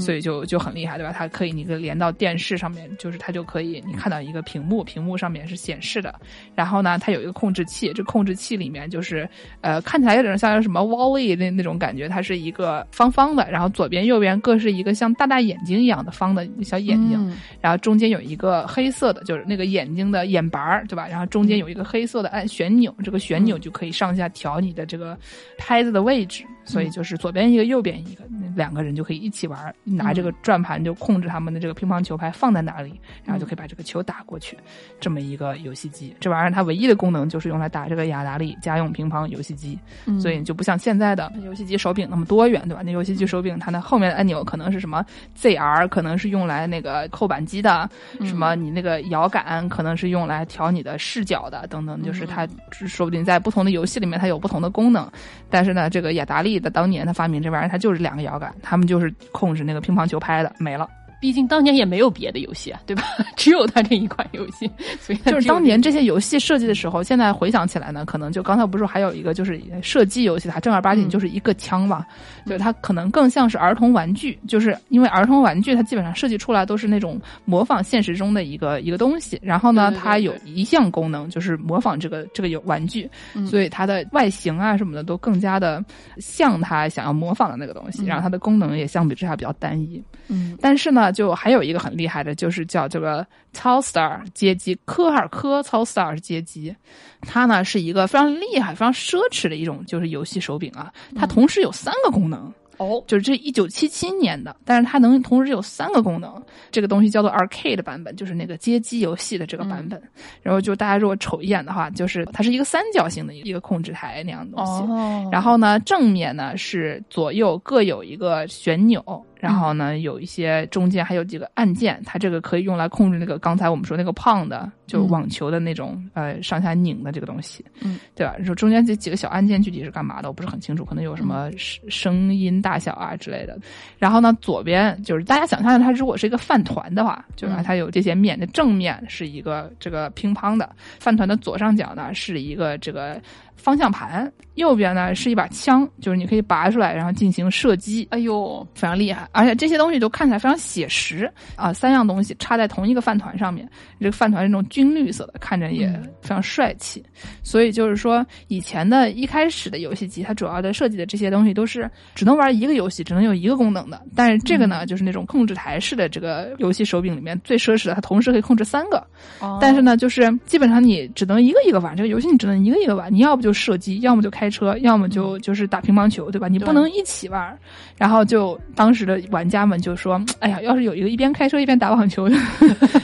[0.01, 1.13] 所以就就很厉害，对吧？
[1.15, 6.19] 它可以你个连到电视上面，就是它就可以你看到一个屏幕，屏幕上面是显示的。
[6.55, 9.29] 然后呢，它有一个控制器，这控制器里面就是
[9.61, 13.65] 呃看起来有点像什么 Wally 那那种感觉，它是一个方方的，然后。
[13.75, 21.07] 左边、右边各是一个像大大眼睛一样的方的小眼睛，然后中间有一个黑色的，就是那个眼睛的眼白儿，对吧？
[21.09, 25.17] 然后中间有一个黑色的按旋钮，这个旋钮就可以上下调你的这个
[25.57, 26.45] 拍子的位置。
[26.65, 28.23] 所以就是左边一个，右边一个，
[28.55, 34.57] 两个人就可以一起玩，拿这个转盘就控制他们的这个乒乓球拍放在哪里，然后就可以把这个球打过去。
[34.99, 39.77] 这么一个游戏机，这玩意儿它唯一的功能就是用来打这个雅达利家用乒乓游戏机。
[40.19, 42.81] 所以就不像现在的游戏机手柄那么多元，对吧？
[42.83, 45.05] 那游戏机手柄它那后面的按钮可能是什么
[45.39, 47.87] ZR，可能是用来那个扣扳机的；
[48.25, 52.01] 什么你那个摇杆可能是用来调你的视角的，等等。
[52.01, 55.07] 就是它说不定在不同的游戏里面它有不同的功能。
[55.49, 56.54] 但是呢，这个雅达利。
[56.55, 60.89] 利的当年他发明这玩意儿，他就是两个摇杆，他们就是控制那个乒乓球拍的，没了。
[61.25, 63.03] 毕竟当年也没有别的游戏啊，对吧？
[63.35, 64.69] 只有它这一款游戏，
[65.01, 66.05] 所以就是当年这些。
[66.05, 72.05] 游戏设计的时候，现在回想起来呢，可能就刚才不是还有一个就是射击游戏，它正儿八经就是一个枪嘛，
[72.45, 80.03] 就是，它可能更像是儿童玩具，就是因为儿童玩具它基本上设计出来都是那种模仿现实中的一个一个东西，然后呢，对对对。
[80.03, 83.47] 它有一项功能就是模仿这个这个有玩具，嗯。
[83.47, 85.83] 所以它的外形啊什么的都更加的
[86.19, 88.05] 像它想要模仿的那个东西，嗯。
[88.05, 89.99] 然后它的功能也相比之下比较单一。
[90.27, 90.55] 嗯。
[90.61, 96.75] 但是呢，就还有一个很厉害的，就是叫这个 Telstar 街机，科尔科 Telstar 街机，
[97.21, 102.53] 它呢是一个非常厉害、非常奢侈的一种就是游戏手柄啊，它同时有三个功能。
[102.77, 106.43] 哦，就是这一九七七年的，但是它能同时有三个功能。
[106.71, 110.01] 这个东西叫做 arcade 版本，就是那个街机游戏的这个版本。
[110.41, 114.91] 然后就大家如果瞅一眼的话，就是它是一个三角形的一个控制台那样的东西。
[114.91, 119.01] 哦，然后呢，正面呢是左右各有一个旋钮，
[119.45, 128.35] 然后呢有一些中间还有几个按键，它这个可以用来控制那个刚才我们说那个胖的，就网球的那种、呃上下拧的这个东西，嗯，对吧？
[128.39, 133.57] 你说中间这几个小按键具体是干嘛的，我不是很清楚，可能有什么声声音大小啊之类的。
[133.99, 137.63] 然后呢，左边就是大家想象它如果是一个饭团的话，就是嗯。
[137.65, 140.69] 它有这些面，的正面是一个这个乒乓的
[140.99, 143.19] 饭团的左上角呢是一个这个
[143.55, 148.07] 方向盘，右边呢是一把枪，就是你可以拔出来然后进行射击。
[148.11, 151.73] 哎呦，非常厉害，而且这些东西都看起来非常写实啊！
[151.73, 153.67] 三样东西插在同一个饭团上面，
[153.99, 155.87] 这个饭团是那种军绿色的，看着也
[156.21, 157.03] 非常帅气。
[157.43, 164.01] 所以就是说，以前的一开始的游戏机，它主要的设计的这些东西都是只能玩一个游戏，只能有一个功能的。
[164.15, 168.97] 但是这个呢，就是那种控制台式的这个游戏手柄里面最奢侈的，它同时可以控制三个。
[169.39, 176.47] 哦但是呢，就是基本上你只能一个一个玩，这个游戏你只能一个一个玩，你要不就射击，要么就开车，要么就就是打乒乓球，对吧？
[176.47, 177.55] 你不能一起玩。
[177.95, 182.35] 然后就当时的玩家们就说：“哎呀，要是有一个一边开车一边打网球的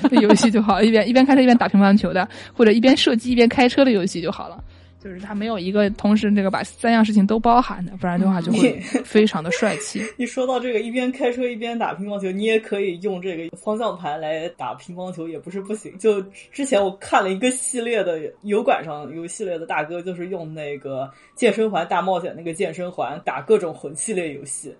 [0.09, 2.27] 的 游戏就好，一边一边开车一边打乒乓球的，
[2.57, 4.57] 或者一边射击一边开车的游戏就好了。”
[5.03, 10.01] 就是他没有一个同时这个把三样事情都包含的，不然的话就会 非常的帅气。
[10.17, 15.97] 一说到这个一边开车一边打乒乓球，你也可以用这个方向盘来打乒乓球，也不是不行。
[15.97, 16.21] 就
[16.51, 24.73] 之前我看了一个系列的油管上有系列的大哥，就是用那个健身环大冒险那个健身环打各种魂系列游戏。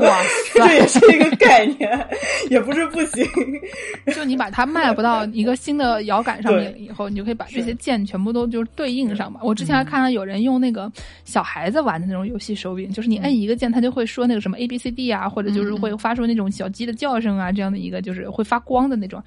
[0.00, 0.22] 哇
[0.54, 2.08] 这也是一个概念，
[2.48, 3.26] 也不是不行。
[4.14, 9.40] 就你把它卖不到一个新的摇杆上面以后，你就可以把这些键全部都就是对应上嘛。
[9.42, 10.90] 我之前还看到有人用那个
[11.24, 19.22] 小孩子玩的那种游戏手柄，就是你摁一个键，它就会说那个什么 A B C D 啊，或者就是会发出那种小鸡的叫声啊，这样的一个就是会发光的那种。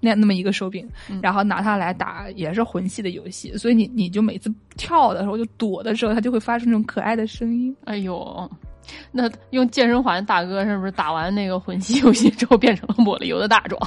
[0.00, 0.86] 那那么一个手柄，
[1.22, 7.74] 然后拿它来打也是魂系的游戏，所以你你就每次跳的时候就躲的时候，它就会发出那种可爱的声音。
[7.84, 8.50] 哎呦，
[9.12, 13.80] 那用健身环大哥是不是打完那个魂系游戏之后变成了抹了油的大壮？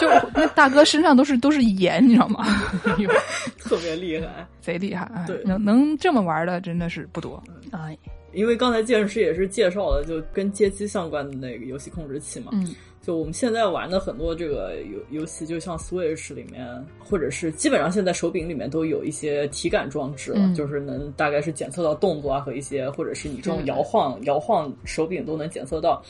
[0.00, 2.44] 就那大哥身上都是都是盐，你知道吗？
[3.58, 4.46] 特别厉害。
[4.60, 5.24] 贼厉害啊！
[5.26, 7.42] 对能能这么玩的真的是不多。
[7.70, 7.96] 哎，
[8.32, 12.50] 因为刚才健身师也是介绍了，就跟街机相关的那个游戏控制器嘛。
[12.52, 12.74] 嗯，
[13.08, 26.02] 就我们现在玩的很多这个游游戏，就像 Switch 里面，或者是基本上现在手柄里面都有一些体感装置了，嗯就是能大概是检测到动作啊和一些，或者是你这种摇晃摇晃手柄都能检测到。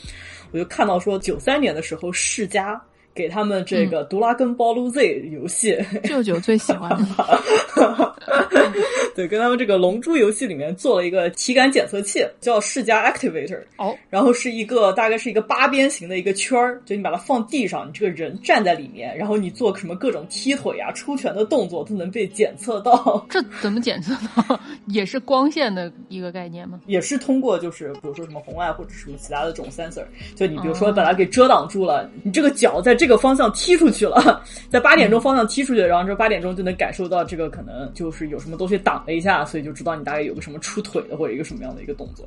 [0.51, 2.81] 我就看到说，九三年的时候，世嘉
[3.19, 8.15] 给他们这个《独拉根暴露 Z》游戏，舅舅最喜欢的，
[9.13, 13.59] 对，跟他们这个《龙珠》游戏里面做了一个体感检测器，叫世嘉 Activator。
[13.75, 23.25] 哦，然后是一个大概是一个八边形的一个圈儿，就你把它放地上，你这个人站在里面，然后你做什么各种踢腿啊、出拳的动作都能被检测到。
[23.29, 24.57] 这怎么检测到？
[24.85, 26.79] 也是光线的一个概念吗？
[26.85, 30.05] 也是通过就是比如说什么红外或者什么其他的这种 sensor，
[30.37, 42.25] 就你比如说把它给遮挡住了，你这个脚在这个方向踢出去了， 在八点钟方向踢出去，然后这八点钟就能感受到这个可能就是有什么东西挡了一下，所以就知道你大概有个什么出腿的或者一个什么样的一个动作。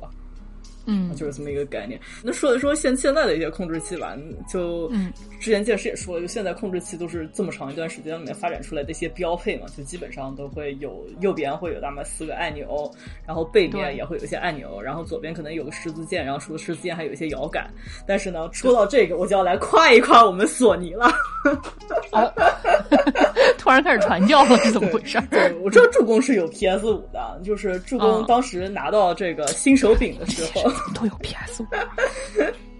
[0.85, 1.99] 嗯，就是这么一个概念。
[2.23, 4.15] 那说一说现现在的一些控制器吧，
[4.49, 12.91] 就嗯之前剑师也说了，就现在控制器都是这么长一段时间里面发展出来的一些标配嘛，就基本上都会有右边会有那么四个按钮，
[13.25, 17.69] 然后背面也会有一些按钮，然后左边可能有个十字键，然后除了十字键还有一些摇杆。
[18.07, 21.11] 但是呢，说到这个，我就要来夸一夸我们索尼了。
[23.63, 25.19] 哦，突然开始传教了，是怎么回事？
[25.31, 30.63] 对，我知道助攻是有 PS 五的，就是助攻嗯当时拿到这个新手柄的时候。
[30.93, 31.67] 都有 PS 五，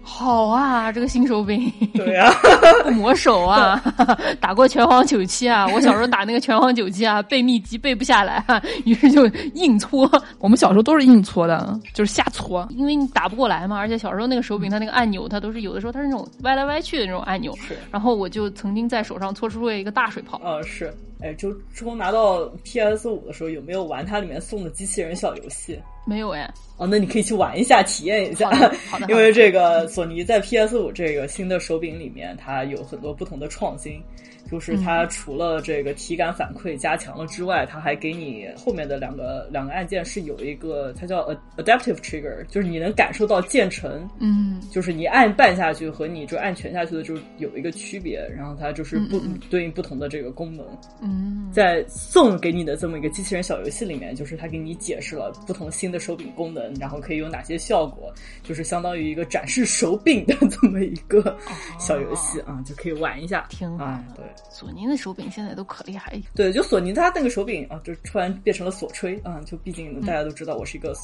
[0.04, 2.30] 好啊，这个新手柄，对啊，
[2.94, 3.82] 磨手啊，
[4.40, 8.44] 打过拳皇九七啊，我小时候打那个拳皇九七啊，背秘籍背不下来，
[8.84, 10.08] 于是就硬搓。
[10.38, 13.76] 我们小时候都是硬搓的，就是瞎搓，因为你打不过来嘛。
[13.78, 17.56] 而且小时候那个手柄，它那个按钮，它都是有的时候它是那种歪来歪去的那种按钮。
[17.56, 17.76] 是。
[17.90, 20.38] 然后我就曾经在手上搓出了一个大水泡。
[20.38, 20.94] 啊，是。
[21.22, 25.80] 哎，就初拿到 PS 五的时候，有没有玩它里面送的机器人小游戏？
[26.04, 26.48] 没有哎。
[26.76, 28.50] 哦，那你可以去玩一下，体验一下。
[28.90, 34.02] 好的， 因为这个索尼在 PS 五这个新的手柄里面，它有很多不同的创新。
[34.50, 41.26] 就是它除了这个体感反馈加强了之外，它还给你后面的两个两个按键是有一个，它叫
[41.56, 49.18] adaptive trigger，就是你能感受到键程，嗯，就是你按半下去和你就按全下去的就有一个区别，然后它就是不
[49.50, 50.66] 对应不同的这个功能。
[51.00, 61.36] 嗯，在送给你的这么一个机器人小游戏里面，就是它给你解释了不同新的手柄功能，然后可以有哪些效果，就是相当于一个展示手柄的这么一个
[61.78, 63.46] 小游戏啊，就可以玩一下。
[63.48, 64.24] 挺好，对。
[64.50, 70.94] 索尼的手柄现在都可厉害，对，就索尼它那个手柄啊，就突然变成了索吹啊，就毕竟大家都知道我是一个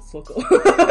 [0.00, 0.40] 索狗，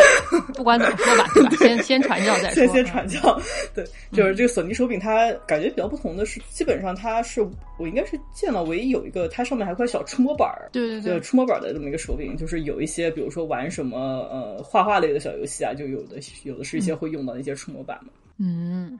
[0.54, 1.50] 不管怎么说吧，对吧？
[1.58, 3.40] 先 先传教再说，先先传教。
[3.74, 7.42] 对，就是这个索尼手柄，它感觉比较不同的是，基本上它是
[7.80, 13.98] 我应该是见到唯一有一个，它上面还块小触摸板儿，对对对，触摸板的这么一个手柄，就是有一些，比如说玩什么
[14.32, 18.12] 呃画画类的小游戏啊，就有的有的是一些会用到一些触摸板嘛。
[18.14, 18.27] 嗯，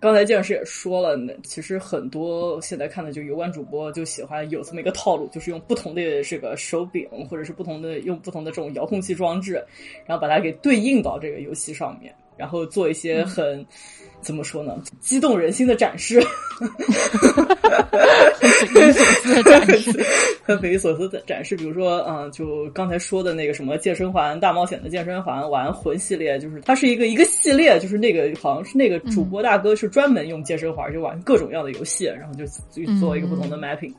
[0.02, 9.64] 刚才建老师也说了，其实很多现在看的就游玩主播就喜欢有这么一个套路，就是用不同的这个手柄，或者是不同的用不同的这种遥控器装置，
[10.06, 13.66] 然后把它给对应到这个游戏上面，然后做一些很。
[14.22, 14.76] 怎么说呢？
[15.00, 16.20] 激动人心的展示，
[16.60, 16.68] 很
[18.68, 20.06] 匪夷所思的展示，
[20.44, 21.56] 很匪夷所思的展示。
[21.56, 32.44] 比如说，嗯，就刚才说的那个什么健身环大冒险的健身环玩魂系列，就是它是一个一个系列，就是那个好像是那个主播大哥是专门用健身环就玩各种样的游戏，然后就
[33.00, 33.94] 做一个不同的 mapping。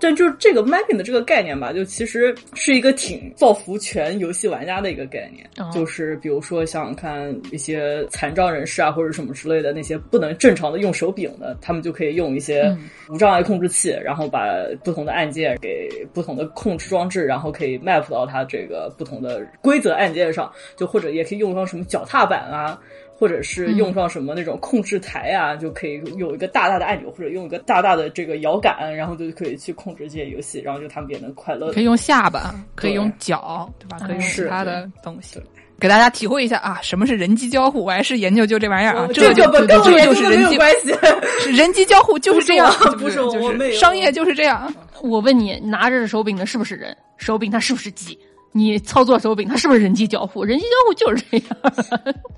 [0.00, 5.44] 但就是这个 mapping 的这个概念吧，就其实是一个挺造福全游戏玩家的一个概念。
[5.72, 9.61] 就是比如说，想想看一些残障人士啊，或者什么之类的。
[9.70, 12.74] 那些不能正常的用手柄的，他们就可以用一些
[13.10, 14.46] 无障碍控制器，然后把
[14.82, 22.80] 不同的按键给不同的控制装置，然后可以 map 到它这个不同的规则按键上，就或者也可以用上什么脚踏板啊，
[23.12, 31.72] 或者是用上什么那种控制台啊，就可以有一个大大的按钮，或者用一个大大的这个摇杆，然后就可以去控制这些游戏，然后就他们也能快乐。
[31.72, 33.98] 可以用下巴，可以用脚，对吧？
[34.06, 35.40] 可以用其他的东西。
[35.82, 37.84] 给大家体会一下啊，什么是人机交互？
[37.84, 40.94] 我还是研究就这玩意儿啊，这就跟这就是人机关系，
[41.50, 44.72] 人机交互就是这样，不是我没商业就是这样。
[45.02, 46.96] 我问你，拿着手柄的是不是人？
[47.16, 48.16] 手柄它是不是机？
[48.52, 50.44] 你操作手柄它是不是人机交互？
[50.44, 51.56] 人机交互就是这样，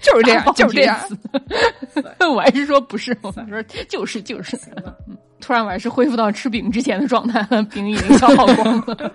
[0.00, 0.98] 就是这样，就是这样。
[2.32, 4.58] 我还是说不是，我说就是就是。
[5.40, 9.12] 突然，我还是恢复到吃饼之前的状态了，饼已经消耗光了，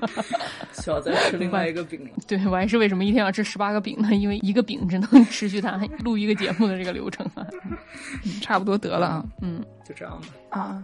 [0.74, 2.10] 需要再吃另外一个饼了。
[2.28, 4.14] 对我还是为什么一天要吃十八个饼呢？
[4.14, 5.72] 因为一个饼只能持续它
[6.04, 7.44] 录一个节目的这个流程啊。
[8.42, 10.28] 差不多得了啊，嗯，就这样吧。
[10.50, 10.84] 啊，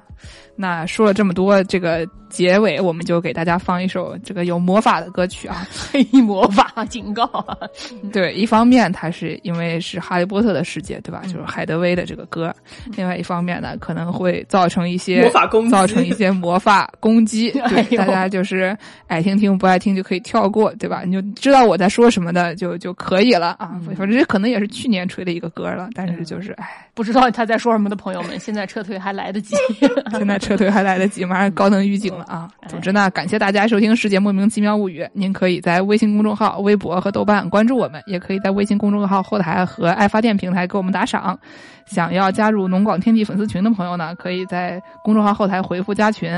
[0.55, 7.28] 那说了这么多，这个结尾我们就给大家放一首这个有魔法的歌曲啊， 黑魔法警告。
[8.13, 11.22] 对，一方面它是因为是哈利波特的世界，对吧？
[11.24, 12.53] 就是海德薇的这个歌。
[12.95, 17.51] 另外一方面呢，可能会造成一些魔法攻击，造成一些魔法攻击。
[17.70, 21.03] 对，大家就是爱听听，不爱听就可以跳过，对吧？
[21.05, 23.80] 你就知道我在说什么的就就可以了啊。
[23.86, 29.55] 反正这可能也是去年吹的一个歌了，但是就是哎，不知道他在说什么的朋友们，现在撤退还来得及。
[30.18, 32.49] 现在撤退还来得及，马上高能预警了啊！
[32.68, 35.03] 总之呢，感谢大家收听《世界莫名其妙物语》。
[35.14, 41.38] 您可以在微信公众号、微博和豆瓣关注我们，也可以在微信公众号后台和爱发电平台给我们打赏。
[41.86, 46.32] 想要加入农广天地粉丝群的朋友呢，可以在公众号后台回复加群。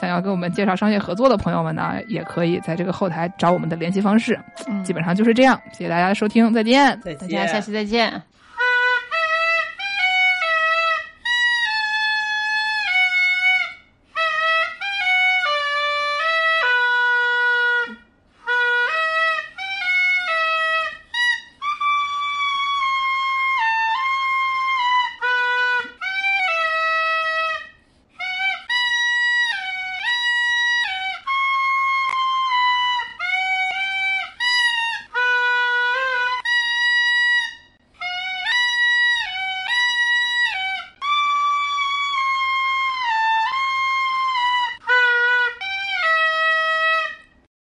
[0.00, 4.38] 想要给我们介绍商业合作的朋友们呢，也可以在这个后台找我们的联系方式。
[4.84, 8.37] 基本上就是这样，谢谢大家的收听，再见，再见，大家下期再见。